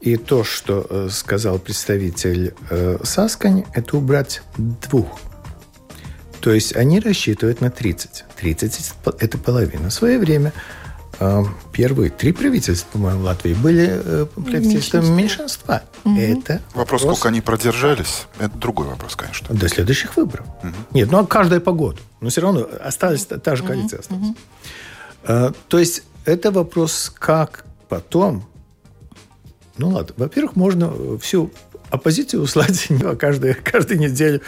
[0.00, 5.20] И то, что э, сказал представитель э, Саскань, это убрать двух.
[6.40, 8.24] То есть они рассчитывают на 30.
[8.36, 9.90] 30– это половина.
[9.90, 10.52] В свое время
[11.72, 15.82] первые три правительства, по-моему, в Латвии были э, правительствами меньшинства.
[16.04, 16.16] Угу.
[16.16, 19.54] Это вопрос, вопрос, сколько они продержались, это другой вопрос, конечно.
[19.54, 20.46] До следующих выборов.
[20.62, 20.72] Угу.
[20.92, 21.98] Нет, ну а каждая по году.
[22.20, 24.00] Но все равно осталась та же коалиция.
[24.08, 24.34] Угу.
[25.24, 25.50] Осталась.
[25.50, 25.54] Угу.
[25.68, 28.44] То есть это вопрос, как потом
[29.78, 31.50] ну ладно, во-первых, можно всю
[31.90, 34.40] оппозицию услать каждую, каждую неделю,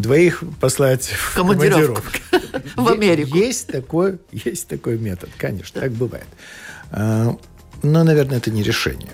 [0.00, 2.02] двоих послать в командировку.
[2.76, 3.36] В Америку.
[3.36, 6.26] Есть такой, есть такой метод, конечно, так бывает.
[6.90, 7.36] А,
[7.82, 9.10] но, наверное, это не решение.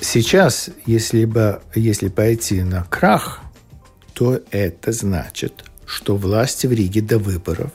[0.00, 3.40] Сейчас, если, бы, если пойти на крах,
[4.14, 7.70] то это значит, что власти в Риге до выборов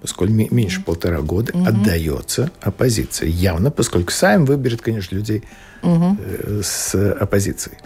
[0.00, 1.66] поскольку меньше полтора года, угу.
[1.66, 3.28] отдается оппозиции.
[3.28, 5.42] Явно, поскольку Сайм выберет, конечно, людей
[5.82, 6.16] угу.
[6.62, 7.78] с оппозицией.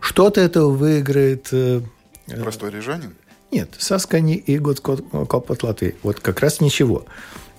[0.00, 1.52] Что-то этого выиграет...
[2.28, 3.14] Э, Простой рижанин?
[3.50, 5.96] Нет, Саскани и Godskopot Латвии.
[6.02, 7.06] Вот как раз ничего.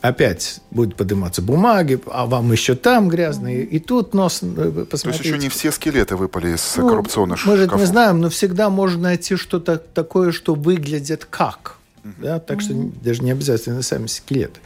[0.02, 4.88] Опять будут подниматься бумаги, а вам еще там грязные, и тут нос посмотрите.
[4.88, 8.30] То есть еще не все скелеты выпали из ну, коррупционных Мы же не знаем, но
[8.30, 11.78] всегда можно найти что-то такое, что выглядит как.
[12.04, 12.40] Да?
[12.40, 14.62] Так что даже не обязательно сами скелеты.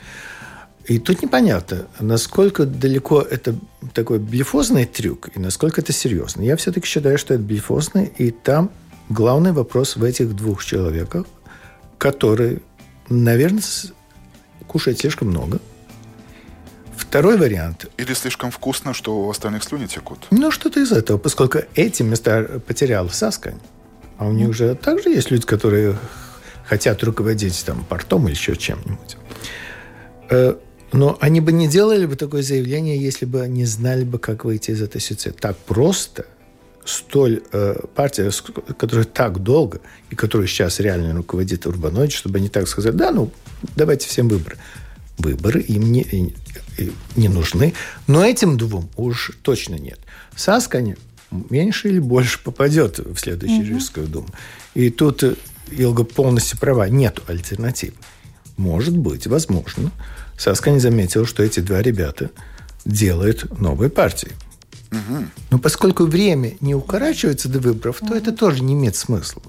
[0.86, 3.56] И тут непонятно, насколько далеко это
[3.94, 6.42] такой блефозный трюк и насколько это серьезно.
[6.42, 8.70] Я все-таки считаю, что это блефозный, и там
[9.10, 11.26] главный вопрос в этих двух человеках,
[11.98, 12.62] которые,
[13.10, 13.64] наверное,
[14.68, 15.60] кушают слишком много.
[16.96, 17.86] Второй вариант.
[17.98, 20.28] Или слишком вкусно, что у остальных слюни текут.
[20.32, 23.60] Ну, что-то из этого, поскольку эти места потерял Саскань.
[24.18, 25.98] А у них же также есть люди, которые
[26.66, 29.18] хотят руководить там портом или еще чем-нибудь.
[30.30, 30.56] Э,
[30.92, 34.72] но они бы не делали бы такое заявление, если бы не знали бы, как выйти
[34.72, 35.32] из этой ситуации.
[35.32, 36.26] Так просто
[36.86, 38.32] столь э, партия,
[38.78, 43.32] которая так долго и которая сейчас реально руководит Урбанович, чтобы они так сказали, да, ну,
[43.76, 44.58] давайте всем выборы.
[45.18, 46.34] Выборы им не,
[47.16, 47.74] не нужны.
[48.08, 50.00] Но этим двум уж точно нет.
[50.36, 50.98] Саскани
[51.50, 54.28] меньше или больше попадет в следующую mm Рижскую думу.
[54.74, 55.24] И тут
[55.72, 57.94] Илга полностью права, нет альтернатив.
[58.58, 59.92] Может быть, возможно,
[60.38, 62.30] Саска не заметил, что эти два ребята
[62.86, 64.32] делают новые партии.
[64.94, 65.26] Угу.
[65.52, 69.42] Но поскольку время не укорачивается до выборов, то это тоже не имеет смысла.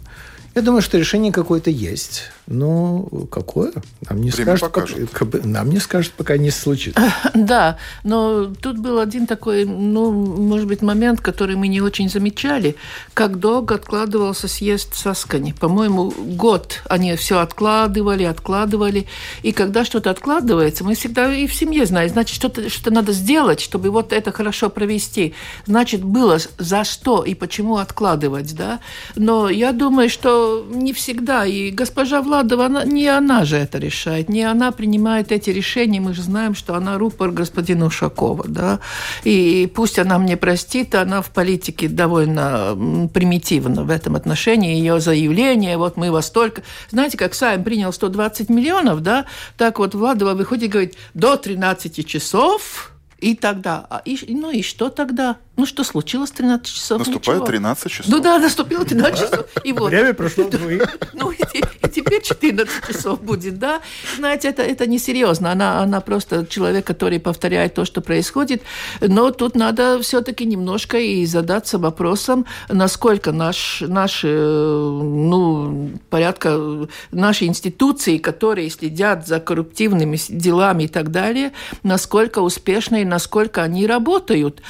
[0.54, 2.30] Я думаю, что решение какое-то есть.
[2.46, 3.72] Но какое?
[4.08, 5.10] Нам не Время скажут, покажет.
[5.10, 7.00] как, нам не скажут, пока не случится.
[7.34, 12.76] Да, но тут был один такой, ну, может быть, момент, который мы не очень замечали.
[13.12, 15.52] Как долго откладывался съезд Саскани?
[15.52, 19.06] По-моему, год они все откладывали, откладывали.
[19.42, 23.60] И когда что-то откладывается, мы всегда и в семье знаем, значит, что-то что надо сделать,
[23.60, 25.34] чтобы вот это хорошо провести.
[25.66, 28.80] Значит, было за что и почему откладывать, да?
[29.16, 31.46] Но я думаю, что не всегда.
[31.46, 36.00] И госпожа Владова, она, не она же это решает, не она принимает эти решения.
[36.00, 38.44] Мы же знаем, что она рупор господина Ушакова.
[38.48, 38.80] Да?
[39.22, 44.76] И пусть она мне простит, она в политике довольно примитивна в этом отношении.
[44.76, 46.62] Ее заявление, вот мы вас только...
[46.90, 49.26] Знаете, как Сайм принял 120 миллионов, да?
[49.56, 54.62] Так вот Владова выходит и говорит, до 13 часов и тогда, а и, ну и
[54.62, 55.36] что тогда?
[55.56, 56.98] Ну что случилось 13 часов?
[56.98, 57.46] Наступает Ничего.
[57.46, 58.08] 13 часов.
[58.08, 59.46] Ну да, наступило 13 часов.
[59.62, 59.88] И вот.
[59.88, 60.88] Время прошло вдвое.
[61.12, 63.80] Ну и, и теперь 14 часов будет, да.
[64.16, 65.52] Знаете, это, это несерьезно.
[65.52, 68.62] Она, она просто человек, который повторяет то, что происходит.
[69.00, 78.18] Но тут надо все-таки немножко и задаться вопросом, насколько наш, наши, ну, порядка, наши институции,
[78.18, 81.52] которые следят за корруптивными делами и так далее,
[81.84, 84.60] насколько успешно и насколько они работают.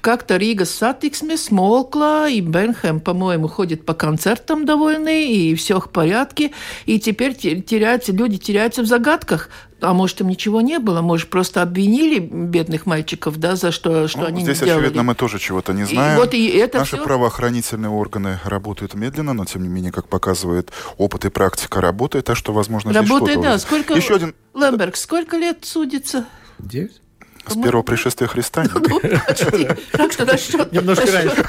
[0.00, 6.52] Как-то Рига сатиксме смолкла, и Бенхэм, по-моему, ходит по концертам довольный, и все в порядке.
[6.86, 9.50] И теперь теряются, люди теряются в загадках
[9.82, 14.20] а может, там ничего не было, может, просто обвинили бедных мальчиков, да, за что, что
[14.20, 14.82] ну, они здесь, не делали.
[14.82, 16.16] очевидно, мы тоже чего-то не знаем.
[16.16, 17.04] И вот и это Наши все...
[17.04, 22.36] правоохранительные органы работают медленно, но, тем не менее, как показывает опыт и практика, работает, так
[22.36, 23.34] что, возможно, работает, здесь что-то...
[23.34, 23.58] Работает, да.
[23.58, 23.94] Сколько...
[23.94, 24.34] Еще один...
[24.54, 26.26] Лемберг, сколько лет судится?
[26.58, 27.00] Девять.
[27.46, 28.64] С первого пришествия Христа?
[28.74, 29.68] Ну, почти.
[29.92, 30.72] Так что насчет...
[30.72, 31.44] Немножко раньше.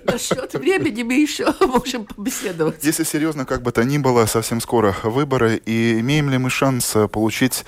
[0.04, 2.84] Насчет времени мы еще можем побеседовать.
[2.84, 6.96] Если серьезно, как бы то ни было, совсем скоро выборы, и имеем ли мы шанс
[7.12, 7.64] получить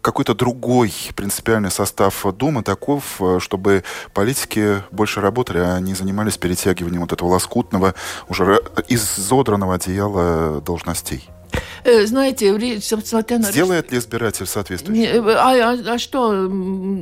[0.00, 7.02] какой-то другой принципиальный состав Думы таков, э, чтобы политики больше работали, а не занимались перетягиванием
[7.02, 7.94] вот этого лоскутного,
[8.28, 11.28] уже изодранного одеяла должностей?
[11.84, 13.50] Э, знаете, смотря на...
[13.50, 15.04] Сделает ли избиратель соответствующий?
[15.04, 16.46] Э, а, а, а что?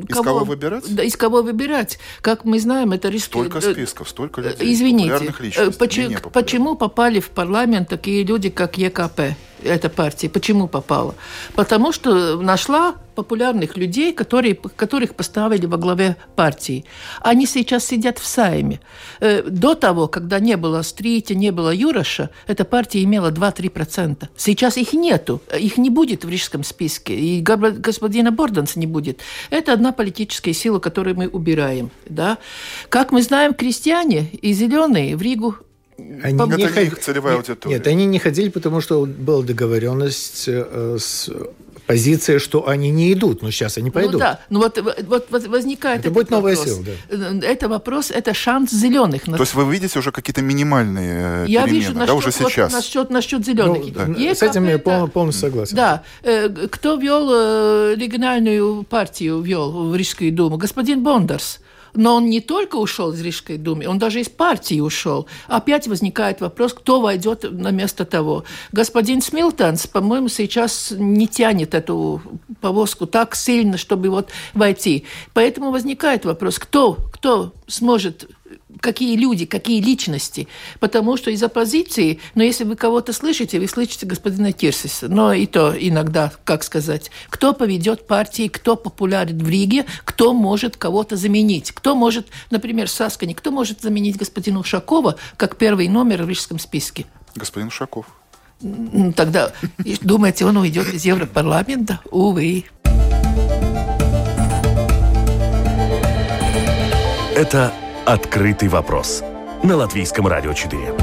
[0.09, 0.85] Из кого, выбирать?
[0.89, 1.99] Да, из кого выбирать?
[2.21, 3.31] Как мы знаем, это риски...
[3.31, 5.35] Столько списков, столько людей, Извините,
[5.79, 9.21] почему, почему попали в парламент такие люди, как ЕКП?
[9.63, 10.29] Эта партия.
[10.29, 11.15] Почему попала?
[11.55, 16.85] Потому что нашла популярных людей, которые, которых поставили во главе партии.
[17.21, 18.81] Они сейчас сидят в Сайме.
[19.21, 24.29] Э, до того, когда не было Стрити, не было Юроша, эта партия имела 2-3%.
[24.37, 25.43] Сейчас их нету.
[25.59, 27.15] Их не будет в рижском списке.
[27.15, 29.21] И господина Борданса не будет.
[29.51, 31.91] Это одна политическая сила, которую мы убираем.
[32.09, 32.39] Да?
[32.89, 35.57] Как мы знаем, крестьяне и зеленые в Ригу
[36.23, 36.83] они это не ход...
[36.83, 37.77] их целевая нет, аудитория.
[37.77, 41.31] Нет, они не ходили, потому что была договоренность э, с
[41.91, 44.13] позиция, что они не идут, но сейчас они ну пойдут.
[44.13, 46.77] Ну да, ну вот, вот, вот возникает это будет новая вопрос.
[46.77, 47.47] сила, да.
[47.47, 49.25] Это вопрос, это шанс зеленых.
[49.25, 52.73] То есть вы видите уже какие-то минимальные Я перемены, вижу, да, насчет, уже сейчас?
[52.73, 53.83] Вот, насчет, насчет зеленых.
[53.85, 54.35] Ну, да.
[54.35, 55.77] С этим я пол, полностью согласен.
[55.77, 56.05] Да.
[56.23, 60.59] Э, кто вел э, региональную партию, вел в Рижскую думу?
[60.59, 61.59] Господин Бондарс.
[61.95, 65.27] Но он не только ушел из Рижской думы, он даже из партии ушел.
[65.47, 68.45] Опять возникает вопрос, кто войдет на место того.
[68.73, 72.23] Господин Смилтонс, по-моему, сейчас не тянет эту
[72.61, 75.05] повозку так сильно, чтобы вот войти.
[75.35, 78.29] Поэтому возникает вопрос, кто, кто сможет
[78.81, 80.49] какие люди, какие личности.
[80.79, 85.09] Потому что из оппозиции, но если вы кого-то слышите, вы слышите господина Кирсиса.
[85.09, 90.77] Но и то иногда, как сказать, кто поведет партии, кто популярен в Риге, кто может
[90.77, 91.73] кого-то заменить.
[91.73, 97.07] Кто может, например, Саскани, кто может заменить господина Ушакова как первый номер в рижском списке?
[97.35, 98.07] Господин Ушаков.
[99.17, 99.53] Тогда
[100.03, 102.01] думаете, он уйдет из Европарламента?
[102.11, 102.65] Увы.
[107.35, 107.73] Это
[108.11, 109.23] «Открытый вопрос»
[109.63, 110.95] на Латвийском радио 4.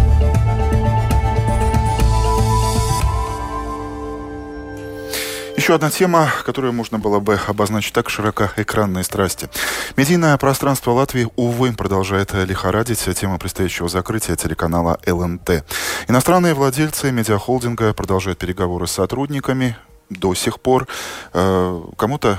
[5.56, 9.48] Еще одна тема, которую можно было бы обозначить так широко– экранные страсти.
[9.96, 15.64] Медийное пространство Латвии, увы, продолжает лихорадить тема предстоящего закрытия телеканала ЛНТ.
[16.10, 19.78] Иностранные владельцы медиахолдинга продолжают переговоры с сотрудниками
[20.10, 20.90] до сих пор.
[21.32, 22.38] Э, кому-то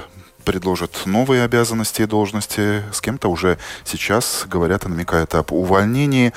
[0.49, 6.33] предложат новые обязанности и должности, с кем-то уже сейчас говорят и намекают об увольнении,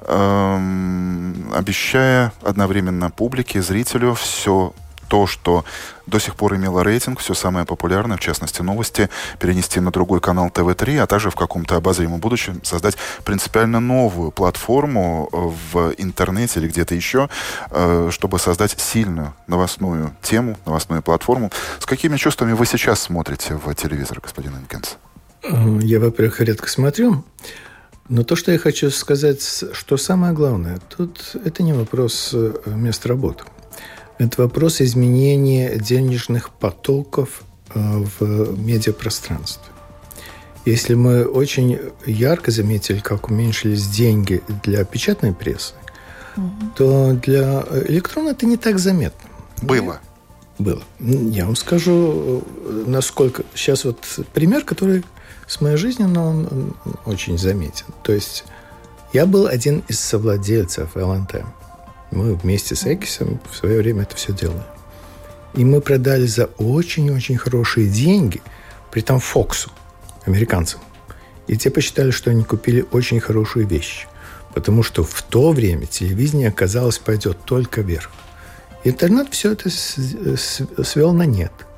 [0.00, 4.74] эм, обещая одновременно публике, зрителю все
[5.08, 5.64] то, что
[6.06, 10.50] до сих пор имело рейтинг, все самое популярное, в частности новости, перенести на другой канал
[10.50, 16.94] ТВ-3, а также в каком-то обозримом будущем создать принципиально новую платформу в интернете или где-то
[16.94, 17.28] еще,
[17.70, 21.50] э, чтобы создать сильную новостную тему, новостную платформу.
[21.78, 24.96] С какими чувствами вы сейчас смотрите в телевизор, господин Инкенс?
[25.42, 27.24] Э, я, во-первых, редко смотрю.
[28.08, 33.06] Но то, что я хочу сказать, что самое главное, тут это не вопрос э, мест
[33.06, 33.44] работы.
[34.18, 37.42] Это вопрос изменения денежных потоков
[37.74, 37.80] э,
[38.18, 39.72] в медиапространстве.
[40.64, 45.74] Если мы очень ярко заметили, как уменьшились деньги для печатной прессы,
[46.36, 46.50] угу.
[46.76, 49.28] то для электронной это не так заметно.
[49.60, 50.00] Было.
[50.58, 50.82] Было.
[51.00, 52.42] Я вам скажу,
[52.86, 53.42] насколько...
[53.54, 53.98] Сейчас вот
[54.32, 55.04] пример, который
[55.46, 56.74] с моей жизни, но он, он
[57.04, 57.86] очень заметен.
[58.02, 58.44] То есть
[59.12, 61.44] я был один из совладельцев ЛНТ.
[62.14, 64.62] Мы вместе с Экисом в свое время это все делали.
[65.54, 68.40] И мы продали за очень-очень хорошие деньги,
[68.90, 69.70] при том Фоксу,
[70.24, 70.80] американцам.
[71.48, 74.06] И те посчитали, что они купили очень хорошую вещь.
[74.54, 78.10] Потому что в то время телевидение, оказалось, пойдет только вверх.
[78.84, 81.52] Интернет все это свел на нет–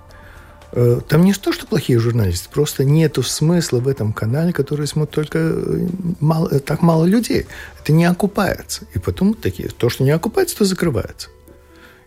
[0.72, 5.38] там не то, что плохие журналисты, просто нету смысла в этом канале, который смотрит только
[5.38, 5.88] э,
[6.20, 7.46] мало, э, так мало людей.
[7.81, 8.87] Это не окупается.
[8.94, 11.29] И потом такие, то, что не окупается, то закрывается.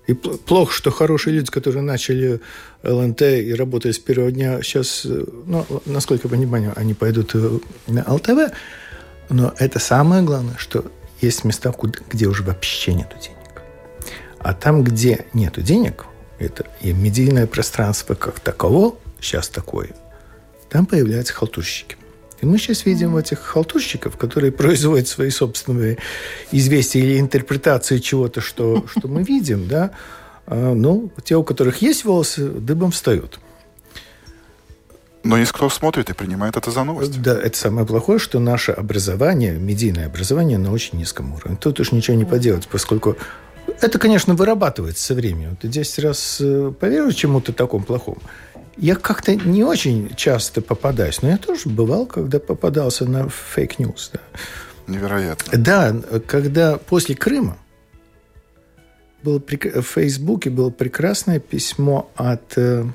[0.07, 2.41] И плохо, что хорошие люди, которые начали
[2.83, 7.35] ЛНТ и работали с первого дня, сейчас, ну, насколько я понимаю, они пойдут
[7.87, 8.51] на ЛТВ.
[9.29, 10.91] Но это самое главное, что
[11.21, 11.73] есть места,
[12.09, 13.61] где уже вообще нету денег.
[14.39, 16.05] А там, где нету денег,
[16.39, 19.89] это и медийное пространство как таково, сейчас такое,
[20.69, 21.97] там появляются халтурщики.
[22.41, 25.97] И мы сейчас видим этих халтурщиков, которые производят свои собственные
[26.51, 29.91] известия или интерпретации чего-то, что, что мы видим, да,
[30.47, 33.39] а, ну, те, у которых есть волосы, дыбом встают.
[35.23, 37.21] Но есть кто смотрит и принимает это за новость.
[37.21, 41.57] Да, это самое плохое, что наше образование, медийное образование на очень низком уровне.
[41.59, 43.17] Тут уж ничего не поделать, поскольку
[43.81, 45.55] это, конечно, вырабатывается со временем.
[45.55, 48.21] Ты 10 раз э, поверил чему-то такому плохому,
[48.77, 54.11] Я как-то не очень часто попадаюсь, но я тоже бывал, когда попадался на fake news.
[54.13, 54.19] Да.
[54.87, 55.57] Невероятно.
[55.57, 57.57] Да, когда после Крыма
[59.23, 62.57] было, в Фейсбуке было прекрасное письмо от...
[62.57, 62.85] Э,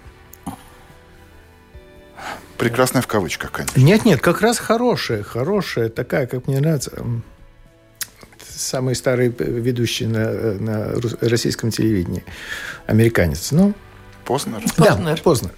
[2.58, 3.80] Прекрасное в кавычках, конечно.
[3.80, 7.04] Нет, нет, как раз хорошее, хорошее, такая, как мне нравится.
[8.56, 12.24] Самый старый ведущий на, на российском телевидении,
[12.86, 13.50] американец.
[13.52, 13.74] Ну,
[14.24, 14.62] Познер?
[14.76, 15.52] Да, Познер.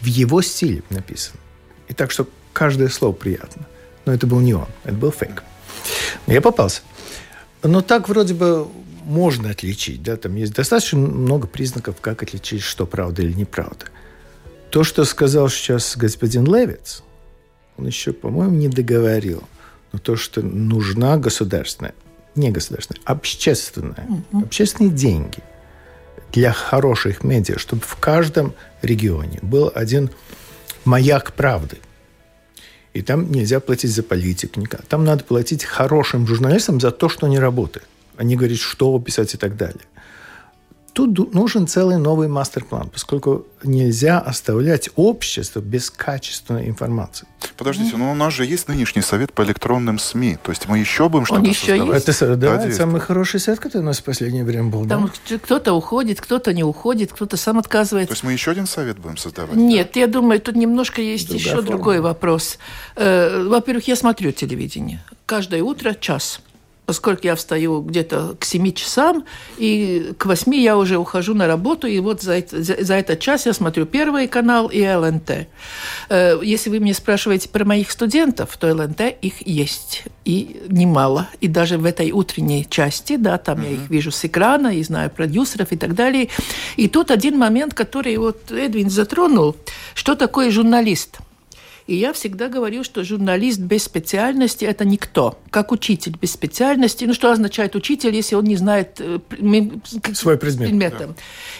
[0.00, 1.38] В его стиле написано.
[1.88, 3.66] И так что каждое слово приятно.
[4.04, 5.42] Но это был не он, это был фейк.
[6.26, 6.82] Я попался.
[7.62, 8.66] Но так вроде бы
[9.04, 10.02] можно отличить.
[10.02, 10.16] Да?
[10.16, 13.86] Там есть достаточно много признаков, как отличить, что правда или неправда.
[14.70, 17.02] То, что сказал сейчас господин Левиц,
[17.76, 19.42] он еще, по-моему, не договорил.
[19.92, 21.94] Но то, что нужна государственная,
[22.34, 24.44] не государственная, общественная, угу.
[24.44, 25.38] общественные деньги
[26.32, 30.10] для хороших медиа, чтобы в каждом регионе был один
[30.84, 31.78] маяк правды.
[32.94, 34.84] И там нельзя платить за политику никак.
[34.86, 37.86] Там надо платить хорошим журналистам за то, что они работают.
[38.16, 39.80] Они говорят, что писать и так далее.
[40.92, 47.26] Тут нужен целый новый мастер-план, поскольку нельзя оставлять общество без качественной информации.
[47.56, 50.36] Подождите, но у нас же есть нынешний совет по электронным СМИ.
[50.42, 52.06] То есть мы еще будем что-то еще создавать?
[52.06, 52.22] Есть.
[52.22, 54.86] Это, да, да это самый хороший совет, который у нас в последнее время был.
[54.86, 55.38] Там да?
[55.38, 58.08] кто-то уходит, кто-то не уходит, кто-то сам отказывается.
[58.08, 59.54] То есть мы еще один совет будем создавать?
[59.56, 60.00] Нет, да?
[60.00, 61.68] я думаю, тут немножко есть Другая еще форма.
[61.68, 62.58] другой вопрос.
[62.96, 65.02] Э, во-первых, я смотрю телевидение.
[65.24, 66.40] Каждое утро час
[66.92, 69.24] поскольку я встаю где-то к 7 часам,
[69.56, 73.46] и к 8 я уже ухожу на работу, и вот за, за, за этот час
[73.46, 75.48] я смотрю Первый канал и ЛНТ.
[76.10, 81.28] Э, если вы меня спрашиваете про моих студентов, то ЛНТ их есть, и немало.
[81.40, 83.64] И даже в этой утренней части, да, там mm-hmm.
[83.64, 86.28] я их вижу с экрана, и знаю продюсеров и так далее.
[86.76, 89.56] И тут один момент, который вот Эдвин затронул,
[89.94, 91.20] что такое журналист–
[91.92, 95.38] и я всегда говорю, что журналист без специальности– это никто.
[95.50, 97.04] Как учитель без специальности.
[97.04, 99.18] Ну, что означает учитель, если он не знает э,
[100.14, 100.68] свой предмет?
[100.68, 101.08] предмета.
[101.08, 101.14] Да.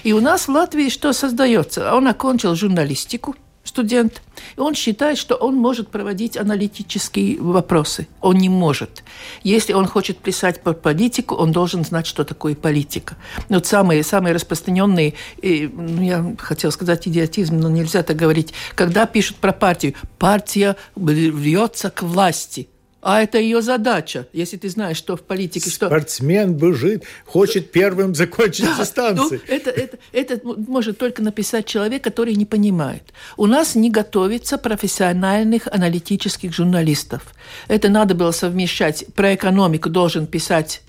[0.04, 1.94] И у нас в Латвии что создается?
[1.94, 3.36] Он окончил журналистику–
[3.72, 4.20] студент,
[4.56, 8.06] и он считает, что он может проводить аналитические вопросы.
[8.20, 9.02] Он не может.
[9.42, 13.16] Если он хочет писать по политику, он должен знать, что такое политика.
[13.48, 19.36] Вот самые, самые распространенные, ну, я хотел сказать идиотизм, но нельзя так говорить, когда пишут
[19.38, 22.68] про партию, партия рвется к власти.
[23.02, 25.68] А это ее задача, если ты знаешь, что в политике...
[25.68, 26.66] Спортсмен что...
[26.66, 29.40] бежит, хочет первым закончить да, дистанцию.
[29.46, 33.02] Ну, это, это, это может только написать человек, который не понимает.
[33.36, 37.34] У нас не готовится профессиональных аналитических журналистов.
[37.66, 39.04] Это надо было совмещать.
[39.16, 40.82] Про экономику должен писать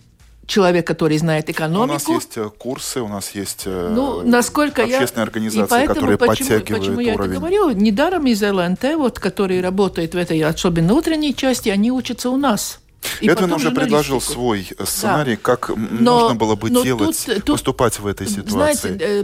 [0.45, 1.83] человек, который знает экономику.
[1.83, 5.27] У нас есть э, курсы, у нас есть э, ну, насколько общественные я...
[5.27, 7.31] организации, поэтому, которые почему, подтягивают почему я уровень.
[7.31, 7.69] это говорю?
[7.71, 12.79] Недаром из ЛНТ, вот, который работает в этой особенно утренней части, они учатся у нас.
[13.19, 15.41] И Эдвин уже предложил свой сценарий, да.
[15.41, 18.49] как но, нужно было бы делать, тут, поступать в этой ситуации.
[18.49, 19.23] Знаете, э,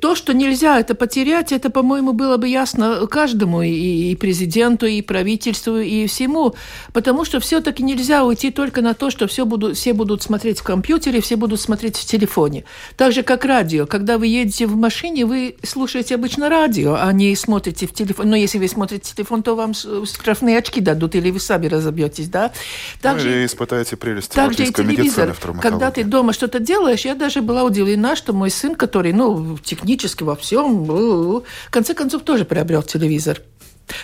[0.00, 5.78] то, что нельзя это потерять, это, по-моему, было бы ясно каждому, и, президенту, и правительству,
[5.78, 6.54] и всему.
[6.92, 10.62] Потому что все-таки нельзя уйти только на то, что все, будут, все будут смотреть в
[10.62, 12.64] компьютере, все будут смотреть в телефоне.
[12.96, 13.86] Так же, как радио.
[13.86, 18.30] Когда вы едете в машине, вы слушаете обычно радио, а не смотрите в телефон.
[18.30, 22.28] Но если вы смотрите в телефон, то вам штрафные очки дадут, или вы сами разобьетесь,
[22.28, 22.52] да?
[23.00, 25.36] Так ну, же, или испытаете прелести так же и телевизор.
[25.60, 30.22] Когда ты дома что-то делаешь, я даже была удивлена, что мой сын, который, ну, технически
[30.22, 33.40] во всем, в конце концов тоже приобрел телевизор.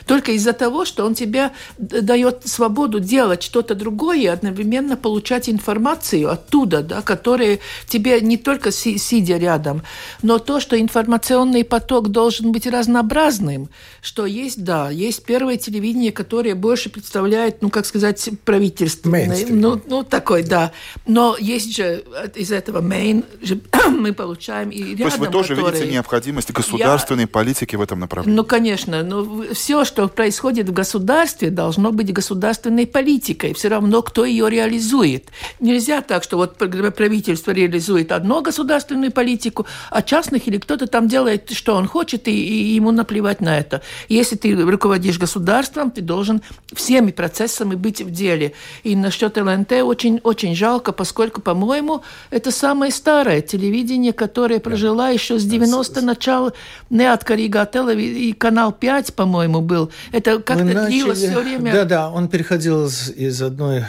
[0.06, 6.30] Только из-за того, что он тебе дает свободу делать что-то другое и одновременно получать информацию
[6.30, 7.58] оттуда, да, которая
[7.88, 9.82] тебе не только си сидя рядом,
[10.22, 13.68] но то, что информационный поток должен быть разнообразным,
[14.00, 19.46] что есть, да, есть первое телевидение, которое больше представляет, ну, как сказать, правительственное.
[19.48, 20.72] Ну, ну, такой, да.
[21.06, 23.24] Но есть же из этого main,
[23.90, 25.74] мы получаем и рядом, То есть вы тоже которые...
[25.74, 27.28] видите необходимость государственной Я...
[27.28, 28.36] политики в этом направлении?
[28.36, 29.02] Ну, конечно.
[29.02, 33.52] Но все все, что происходит в государстве, должно быть государственной политикой.
[33.52, 35.28] Все равно, кто ее реализует.
[35.60, 41.50] Нельзя так, что вот правительство реализует одну государственную политику, а частных или кто-то там делает,
[41.50, 43.82] что он хочет, и, и ему наплевать на это.
[44.08, 46.40] Если ты руководишь государством, ты должен
[46.72, 48.54] всеми процессами быть в деле.
[48.82, 55.38] И насчет ЛНТ очень, очень жалко, поскольку, по-моему, это самое старое телевидение, которое прожило еще
[55.38, 56.54] с 90 начала
[56.88, 59.90] Неоткаригателя и канал 5, по-моему, был.
[60.12, 61.72] Это как-то длилось все время.
[61.72, 63.84] Да, да, он переходил из, из одной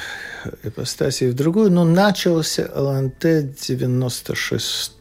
[0.63, 4.93] ипостаси в другую, но начался ЛНТ 96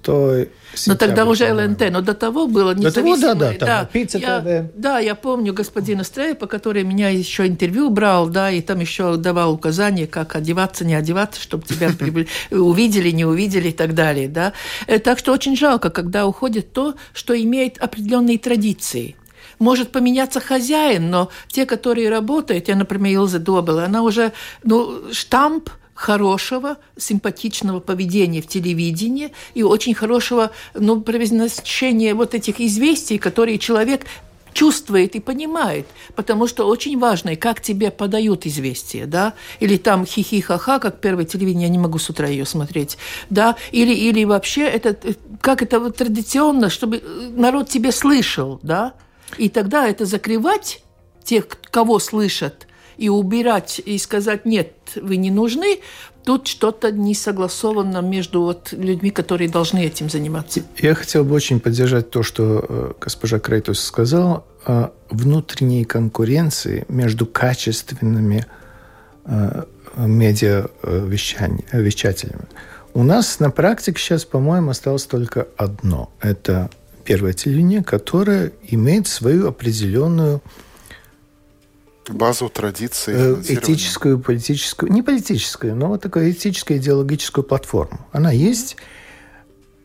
[0.87, 3.17] но тогда уже ЛНТ, но до того было независимое.
[3.17, 4.71] До того, да, да, там, Пицца я, ТВ.
[4.75, 9.55] Да, я помню господина Стрейпа, который меня еще интервью брал, да, и там еще давал
[9.55, 11.91] указания, как одеваться, не одеваться, чтобы тебя
[12.51, 14.53] увидели, не увидели и так далее, да.
[14.87, 19.17] Э, так что очень жалко, когда уходит то, что имеет определенные традиции
[19.59, 24.33] может поменяться хозяин, но те, которые работают, я, например, Илза Добела, она уже,
[24.63, 33.19] ну, штамп– хорошего, симпатичного поведения в телевидении и очень хорошего ну, произношения вот этих известий,
[33.19, 34.07] которые человек
[34.53, 40.79] чувствует и понимает, потому что очень важно, как тебе подают известия, да, или там хихи-ха-ха,
[40.79, 42.97] как первое телевидение, я не могу с утра ее смотреть,
[43.29, 44.97] да, или, или вообще это,
[45.43, 47.03] как это традиционно, чтобы
[47.37, 48.95] народ тебе слышал, да,
[49.39, 50.83] и тогда это закрывать
[51.25, 52.67] тех, кого слышат,
[52.97, 55.81] и убирать, и сказать, нет, вы не нужны,
[56.25, 60.63] тут что-то не согласовано между вот людьми, которые должны этим заниматься.
[60.79, 67.27] Я хотел бы очень поддержать то, что э, госпожа Крейтус сказала о внутренней конкуренции между
[67.27, 68.47] качественными
[69.25, 69.65] э,
[69.97, 72.47] медиавещателями.
[72.95, 76.11] У нас на практике сейчас, по-моему, осталось только одно.
[76.21, 76.71] Это
[77.07, 80.43] первое телевидение, которое имеет свою определенную
[82.09, 83.15] Базу традиции.
[83.17, 88.07] Э, этическую, политическую, не политическую, но вот такую этическую идеологическую платформу.
[88.13, 88.77] Она есть,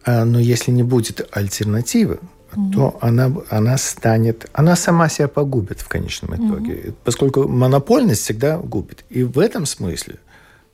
[0.05, 2.19] а, но если не будет альтернативы,
[2.51, 8.21] mm то она, она станет, она сама себя погубит в конечном итоге, mm поскольку монопольность
[8.21, 9.03] всегда губит.
[9.09, 10.19] И в этом смысле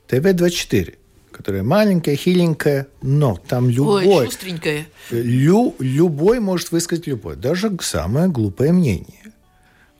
[0.08, 0.96] ТВ-24,
[1.38, 4.04] которая маленькая, хиленькая, но там любой...
[4.06, 4.88] Ой, шустренькая.
[5.12, 9.32] Лю, любой может высказать любой, даже самое глупое мнение.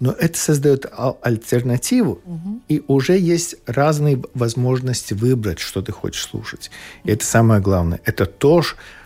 [0.00, 0.84] Но это создает
[1.22, 2.60] альтернативу, угу.
[2.68, 6.72] и уже есть разные возможности выбрать, что ты хочешь слушать.
[7.04, 8.00] И это самое главное.
[8.04, 8.64] Это то,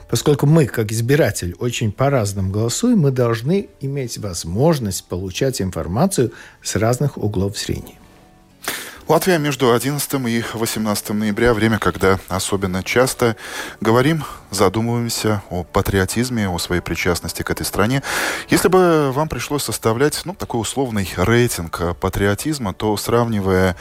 [0.08, 7.18] поскольку мы, как избиратель, очень по-разному голосуем, мы должны иметь возможность получать информацию с разных
[7.18, 7.98] углов зрения.
[9.08, 13.36] Латвия между 11 и 18 ноября, время, когда особенно часто
[13.80, 18.02] говорим, задумываемся о патриотизме, о своей причастности к этой стране.
[18.48, 23.76] Если бы вам пришлось составлять ну, такой условный рейтинг патриотизма, то сравнивая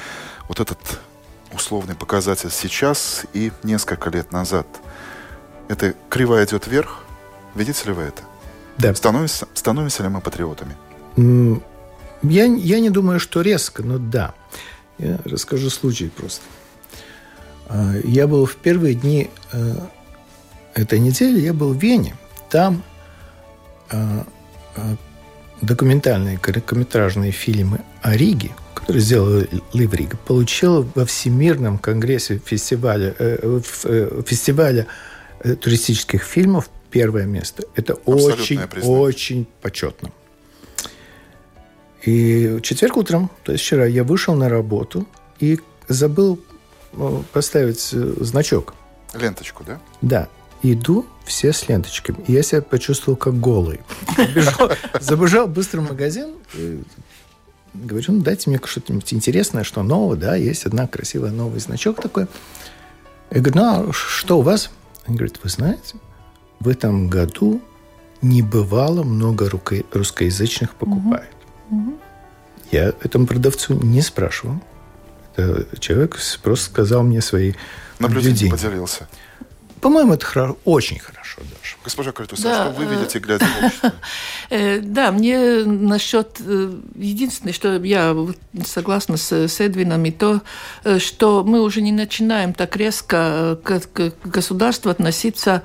[0.47, 0.79] вот этот
[1.53, 4.67] условный показатель сейчас и несколько лет назад,
[5.67, 7.03] эта кривая идет вверх?
[7.53, 8.23] Видите ли вы это?
[8.77, 8.95] Да.
[8.95, 10.75] Становимся, становимся ли мы патриотами?
[12.23, 14.33] Я, я не думаю, что резко, но да.
[15.01, 16.43] Я расскажу случай просто.
[17.67, 19.75] А, я был в первые дни э,
[20.75, 22.15] этой недели, я был в Вене.
[22.49, 22.83] Там
[23.89, 24.25] а,
[24.75, 24.95] а,
[25.61, 29.43] документальные короткометражные фильмы о Риге, которые сделал
[29.73, 34.87] Лив Рига, получил во Всемирном конгрессе фестиваля, э, э, фестиваля
[35.43, 37.63] туристических фильмов первое место.
[37.75, 40.11] Это очень-очень почетно.
[42.01, 45.07] И в четверг утром, то есть вчера, я вышел на работу
[45.39, 46.39] и забыл
[46.93, 48.73] э, поставить э, значок.
[49.13, 49.79] Ленточку, да?
[50.01, 50.29] Да.
[50.63, 52.23] Иду все с ленточками.
[52.27, 53.79] И я себя почувствовал как голый.
[54.17, 56.81] Забежал, забежал быстро в магазин и
[57.73, 62.27] говорю, ну дайте мне что-нибудь интересное, что нового, да, есть одна красивая новый значок такой.
[63.31, 64.71] Я говорю, ну а что у вас?
[65.07, 65.95] Он говорит, вы знаете,
[66.59, 67.61] в этом году
[68.21, 69.49] не бывало много
[69.91, 71.29] русскоязычных покупает.
[72.71, 74.61] Я этому продавцу не спрашивал.
[75.35, 77.53] Это человек просто сказал мне свои
[77.99, 78.51] наблюдения.
[78.51, 79.07] поделился.
[79.81, 81.75] По-моему, это хоро- очень хорошо даже.
[81.83, 83.93] Госпожа Картуса, да, что вы э, видите, глядя в общество?
[84.49, 86.41] Э, да, мне насчет...
[86.41, 88.15] Э, единственное, что я
[88.65, 90.41] согласна с, с Эдвином, и то,
[90.99, 95.63] что мы уже не начинаем так резко к, к государству относиться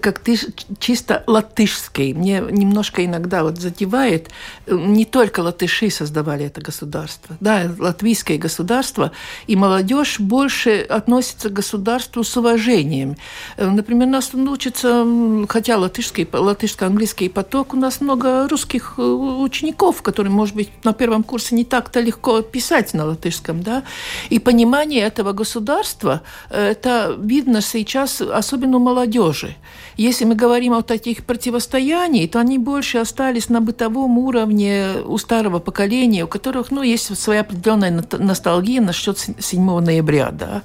[0.00, 0.38] как ты,
[0.78, 2.12] чисто латышский.
[2.12, 4.28] Мне немножко иногда вот задевает,
[4.66, 9.12] не только латыши создавали это государство, да, латвийское государство,
[9.46, 13.16] и молодежь больше относится к государству с уважением.
[13.58, 15.04] Например, нас учатся,
[15.48, 21.24] хотя латышский, латышско-английский поток, у нас много русских э, учеников, которые, может быть, на первом
[21.24, 23.82] курсе не так-то легко писать на латышском, да,
[24.30, 29.56] и понимание этого государства, э, это видно сейчас, особенно у молодежи.
[29.98, 35.58] Если мы говорим о таких противостояниях, то они больше остались на бытовом уровне у старого
[35.58, 40.62] поколения, у которых, ну, есть своя определенная ностальгия насчет 7 ноября, да.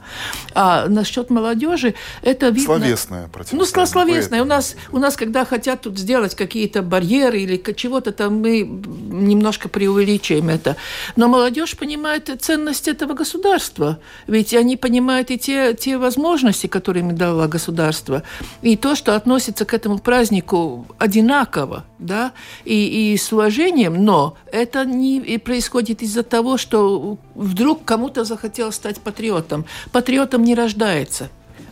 [0.53, 3.27] А насчет молодежи, это видно Словесное
[3.57, 4.43] Ну, словесное.
[4.43, 9.67] У нас, у нас, когда хотят тут сделать какие-то барьеры или чего-то там, мы немножко
[9.67, 10.75] преувеличиваем это.
[11.15, 13.97] Но молодежь понимает ценность этого государства.
[14.27, 18.21] Ведь они понимают и те, те возможности, которые им дало государство.
[18.61, 22.33] И то, что относится к этому празднику одинаково, да,
[22.65, 28.99] и, и с уважением, но это не происходит из-за того, что вдруг кому-то захотелось стать
[28.99, 29.65] патриотом.
[29.91, 31.29] Патриотом не рождается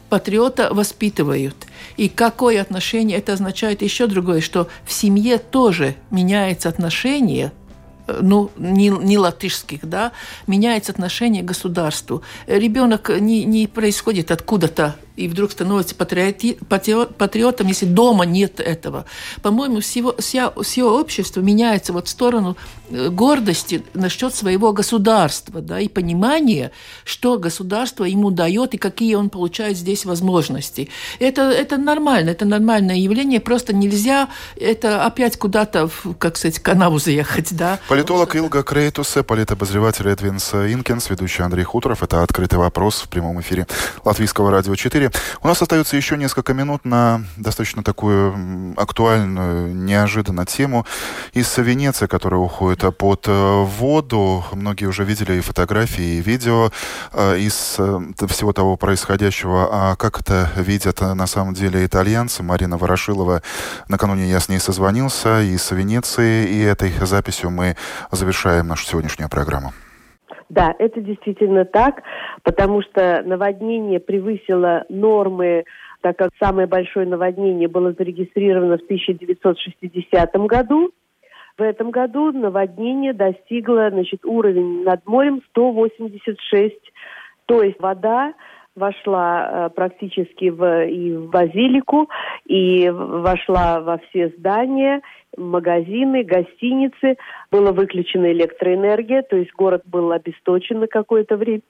[0.10, 1.56] патриота воспитывают.
[1.96, 7.54] И какое отношение это означает еще другое, что в семье тоже меняется отношение
[8.12, 10.12] Э, ну, не, не латышских, да,
[10.48, 12.22] меняется отношение к государству.
[12.48, 19.06] Ребенок не, не происходит откуда-то и вдруг становится патриоти, патриотом, если дома нет этого.
[19.42, 22.58] По-моему, всего, вся, все общество меняется вот в сторону
[22.90, 26.72] э, гордости насчет своего государства, да, и понимания,
[27.04, 30.90] что государство ему дает и какие он получает здесь возможности.
[31.20, 35.90] Это, это нормально, это нормальное явление, просто нельзя это опять куда-то,
[36.20, 37.80] как сказать, канаву заехать, да.
[37.88, 42.04] Политолог Илга Крейтусе, политобозреватель Эдвинс Инкенс, ведущий Андрей Хуторов.
[42.04, 43.68] Это «Открытый вопрос» в прямом эфире
[44.06, 45.01] Латвийского радио 4.
[45.42, 50.86] У нас остается еще несколько минут на достаточно такую актуальную, неожиданную тему
[51.34, 54.44] из Венеции, которая уходит под э, воду.
[54.52, 56.72] Многие уже видели и фотографии, и видео
[57.14, 59.70] э, из э, всего того происходящего.
[59.72, 62.44] А как это видят на самом деле итальянцы?
[62.44, 63.42] Марина Ворошилова,
[63.88, 67.76] накануне я с ней созвонился из Венеции, и этой записью мы
[68.12, 69.74] завершаем нашу сегодняшнюю программу.
[70.52, 72.04] Да, это действительно так,
[72.44, 75.64] потому что наводнение превысило нормы
[76.02, 80.92] так как самое большое наводнение было зарегистрировано в 1960 году.
[81.58, 86.76] В этом году наводнение достигло значит, уровень над морем 186,
[87.46, 88.34] то есть вода
[88.76, 92.10] вошла э, практически в, и в базилику,
[92.46, 95.02] и вошла во все здания,
[95.38, 97.18] магазины, гостиницы.
[97.52, 101.62] Была выключена электроэнергия, то есть город был обесточен на какое-то время.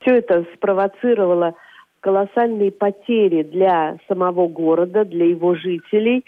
[0.00, 1.54] Все это спровоцировало
[2.00, 6.24] колоссальные потери для самого города, для его жителей.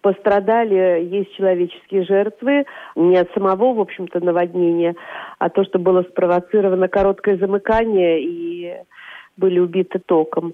[0.00, 2.64] Пострадали, есть человеческие жертвы,
[2.94, 4.94] не от самого, в общем-то, наводнения,
[5.38, 8.76] а то, что было спровоцировано короткое замыкание и
[9.36, 10.52] были убиты током.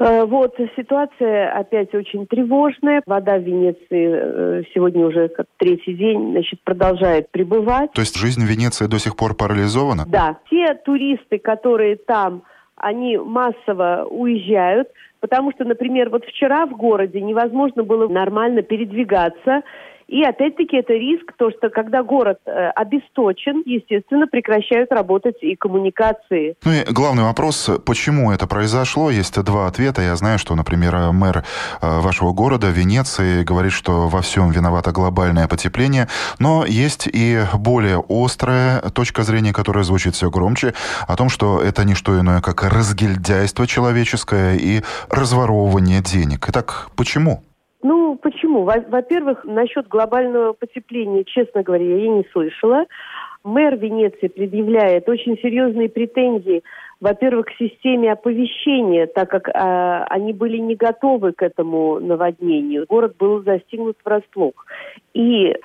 [0.00, 3.02] Э, вот, ситуация опять очень тревожная.
[3.06, 7.92] Вода в Венеции э, сегодня уже как третий день значит, продолжает прибывать.
[7.92, 10.04] То есть жизнь в Венеции до сих пор парализована?
[10.08, 10.38] Да.
[10.50, 12.44] Те туристы, которые там,
[12.76, 14.88] они массово уезжают,
[15.20, 19.62] потому что, например, вот вчера в городе невозможно было нормально передвигаться
[20.10, 26.56] и опять-таки это риск, то, что когда город э, обесточен, естественно, прекращают работать и коммуникации.
[26.64, 29.10] Ну и главный вопрос, почему это произошло?
[29.10, 30.02] Есть два ответа.
[30.02, 35.46] Я знаю, что, например, мэр э, вашего города, Венеции, говорит, что во всем виновато глобальное
[35.46, 36.08] потепление,
[36.40, 40.74] но есть и более острая точка зрения, которая звучит все громче,
[41.06, 46.46] о том, что это не что иное, как разгильдяйство человеческое и разворовывание денег.
[46.48, 47.44] Итак, почему?
[48.22, 48.64] Почему?
[48.64, 52.84] Во-первых, насчет глобального потепления, честно говоря, я не слышала.
[53.44, 56.62] Мэр Венеции предъявляет очень серьезные претензии,
[57.00, 62.84] во-первых, к системе оповещения, так как э, они были не готовы к этому наводнению.
[62.86, 64.66] Город был застигнут врасплох.
[65.14, 65.56] И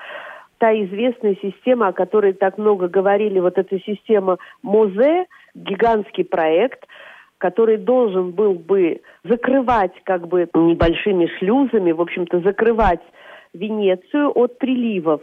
[0.57, 6.85] та известная система, о которой так много говорили, вот эта система МОЗЕ, гигантский проект–
[7.38, 13.01] который должен был бы закрывать как бы небольшими шлюзами, в общем-то, закрывать
[13.53, 15.21] Венецию от приливов.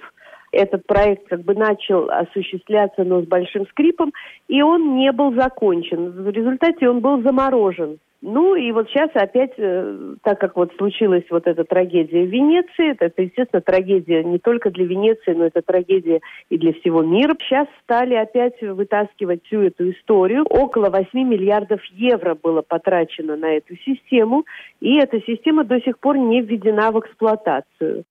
[0.52, 4.12] Этот проект как бы начал осуществляться, но с большим скрипом,
[4.48, 6.10] и он не был закончен.
[6.10, 7.98] В результате он был заморожен.
[8.22, 12.92] Ну и вот сейчас опять, э, так как вот случилась вот эта трагедия в Венеции,
[12.92, 17.34] это, естественно, трагедия не только для Венеции, но это трагедия и для всего мира.
[17.40, 20.44] Сейчас стали опять вытаскивать всю эту историю.
[20.44, 24.44] Около 8 миллиардов евро было потрачено на эту систему,
[24.80, 28.04] и эта система до сих пор не введена в эксплуатацию.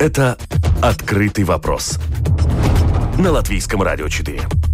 [0.00, 0.36] Это
[0.82, 2.00] «Открытый вопрос»
[3.22, 4.71] на Латвийском радио 4.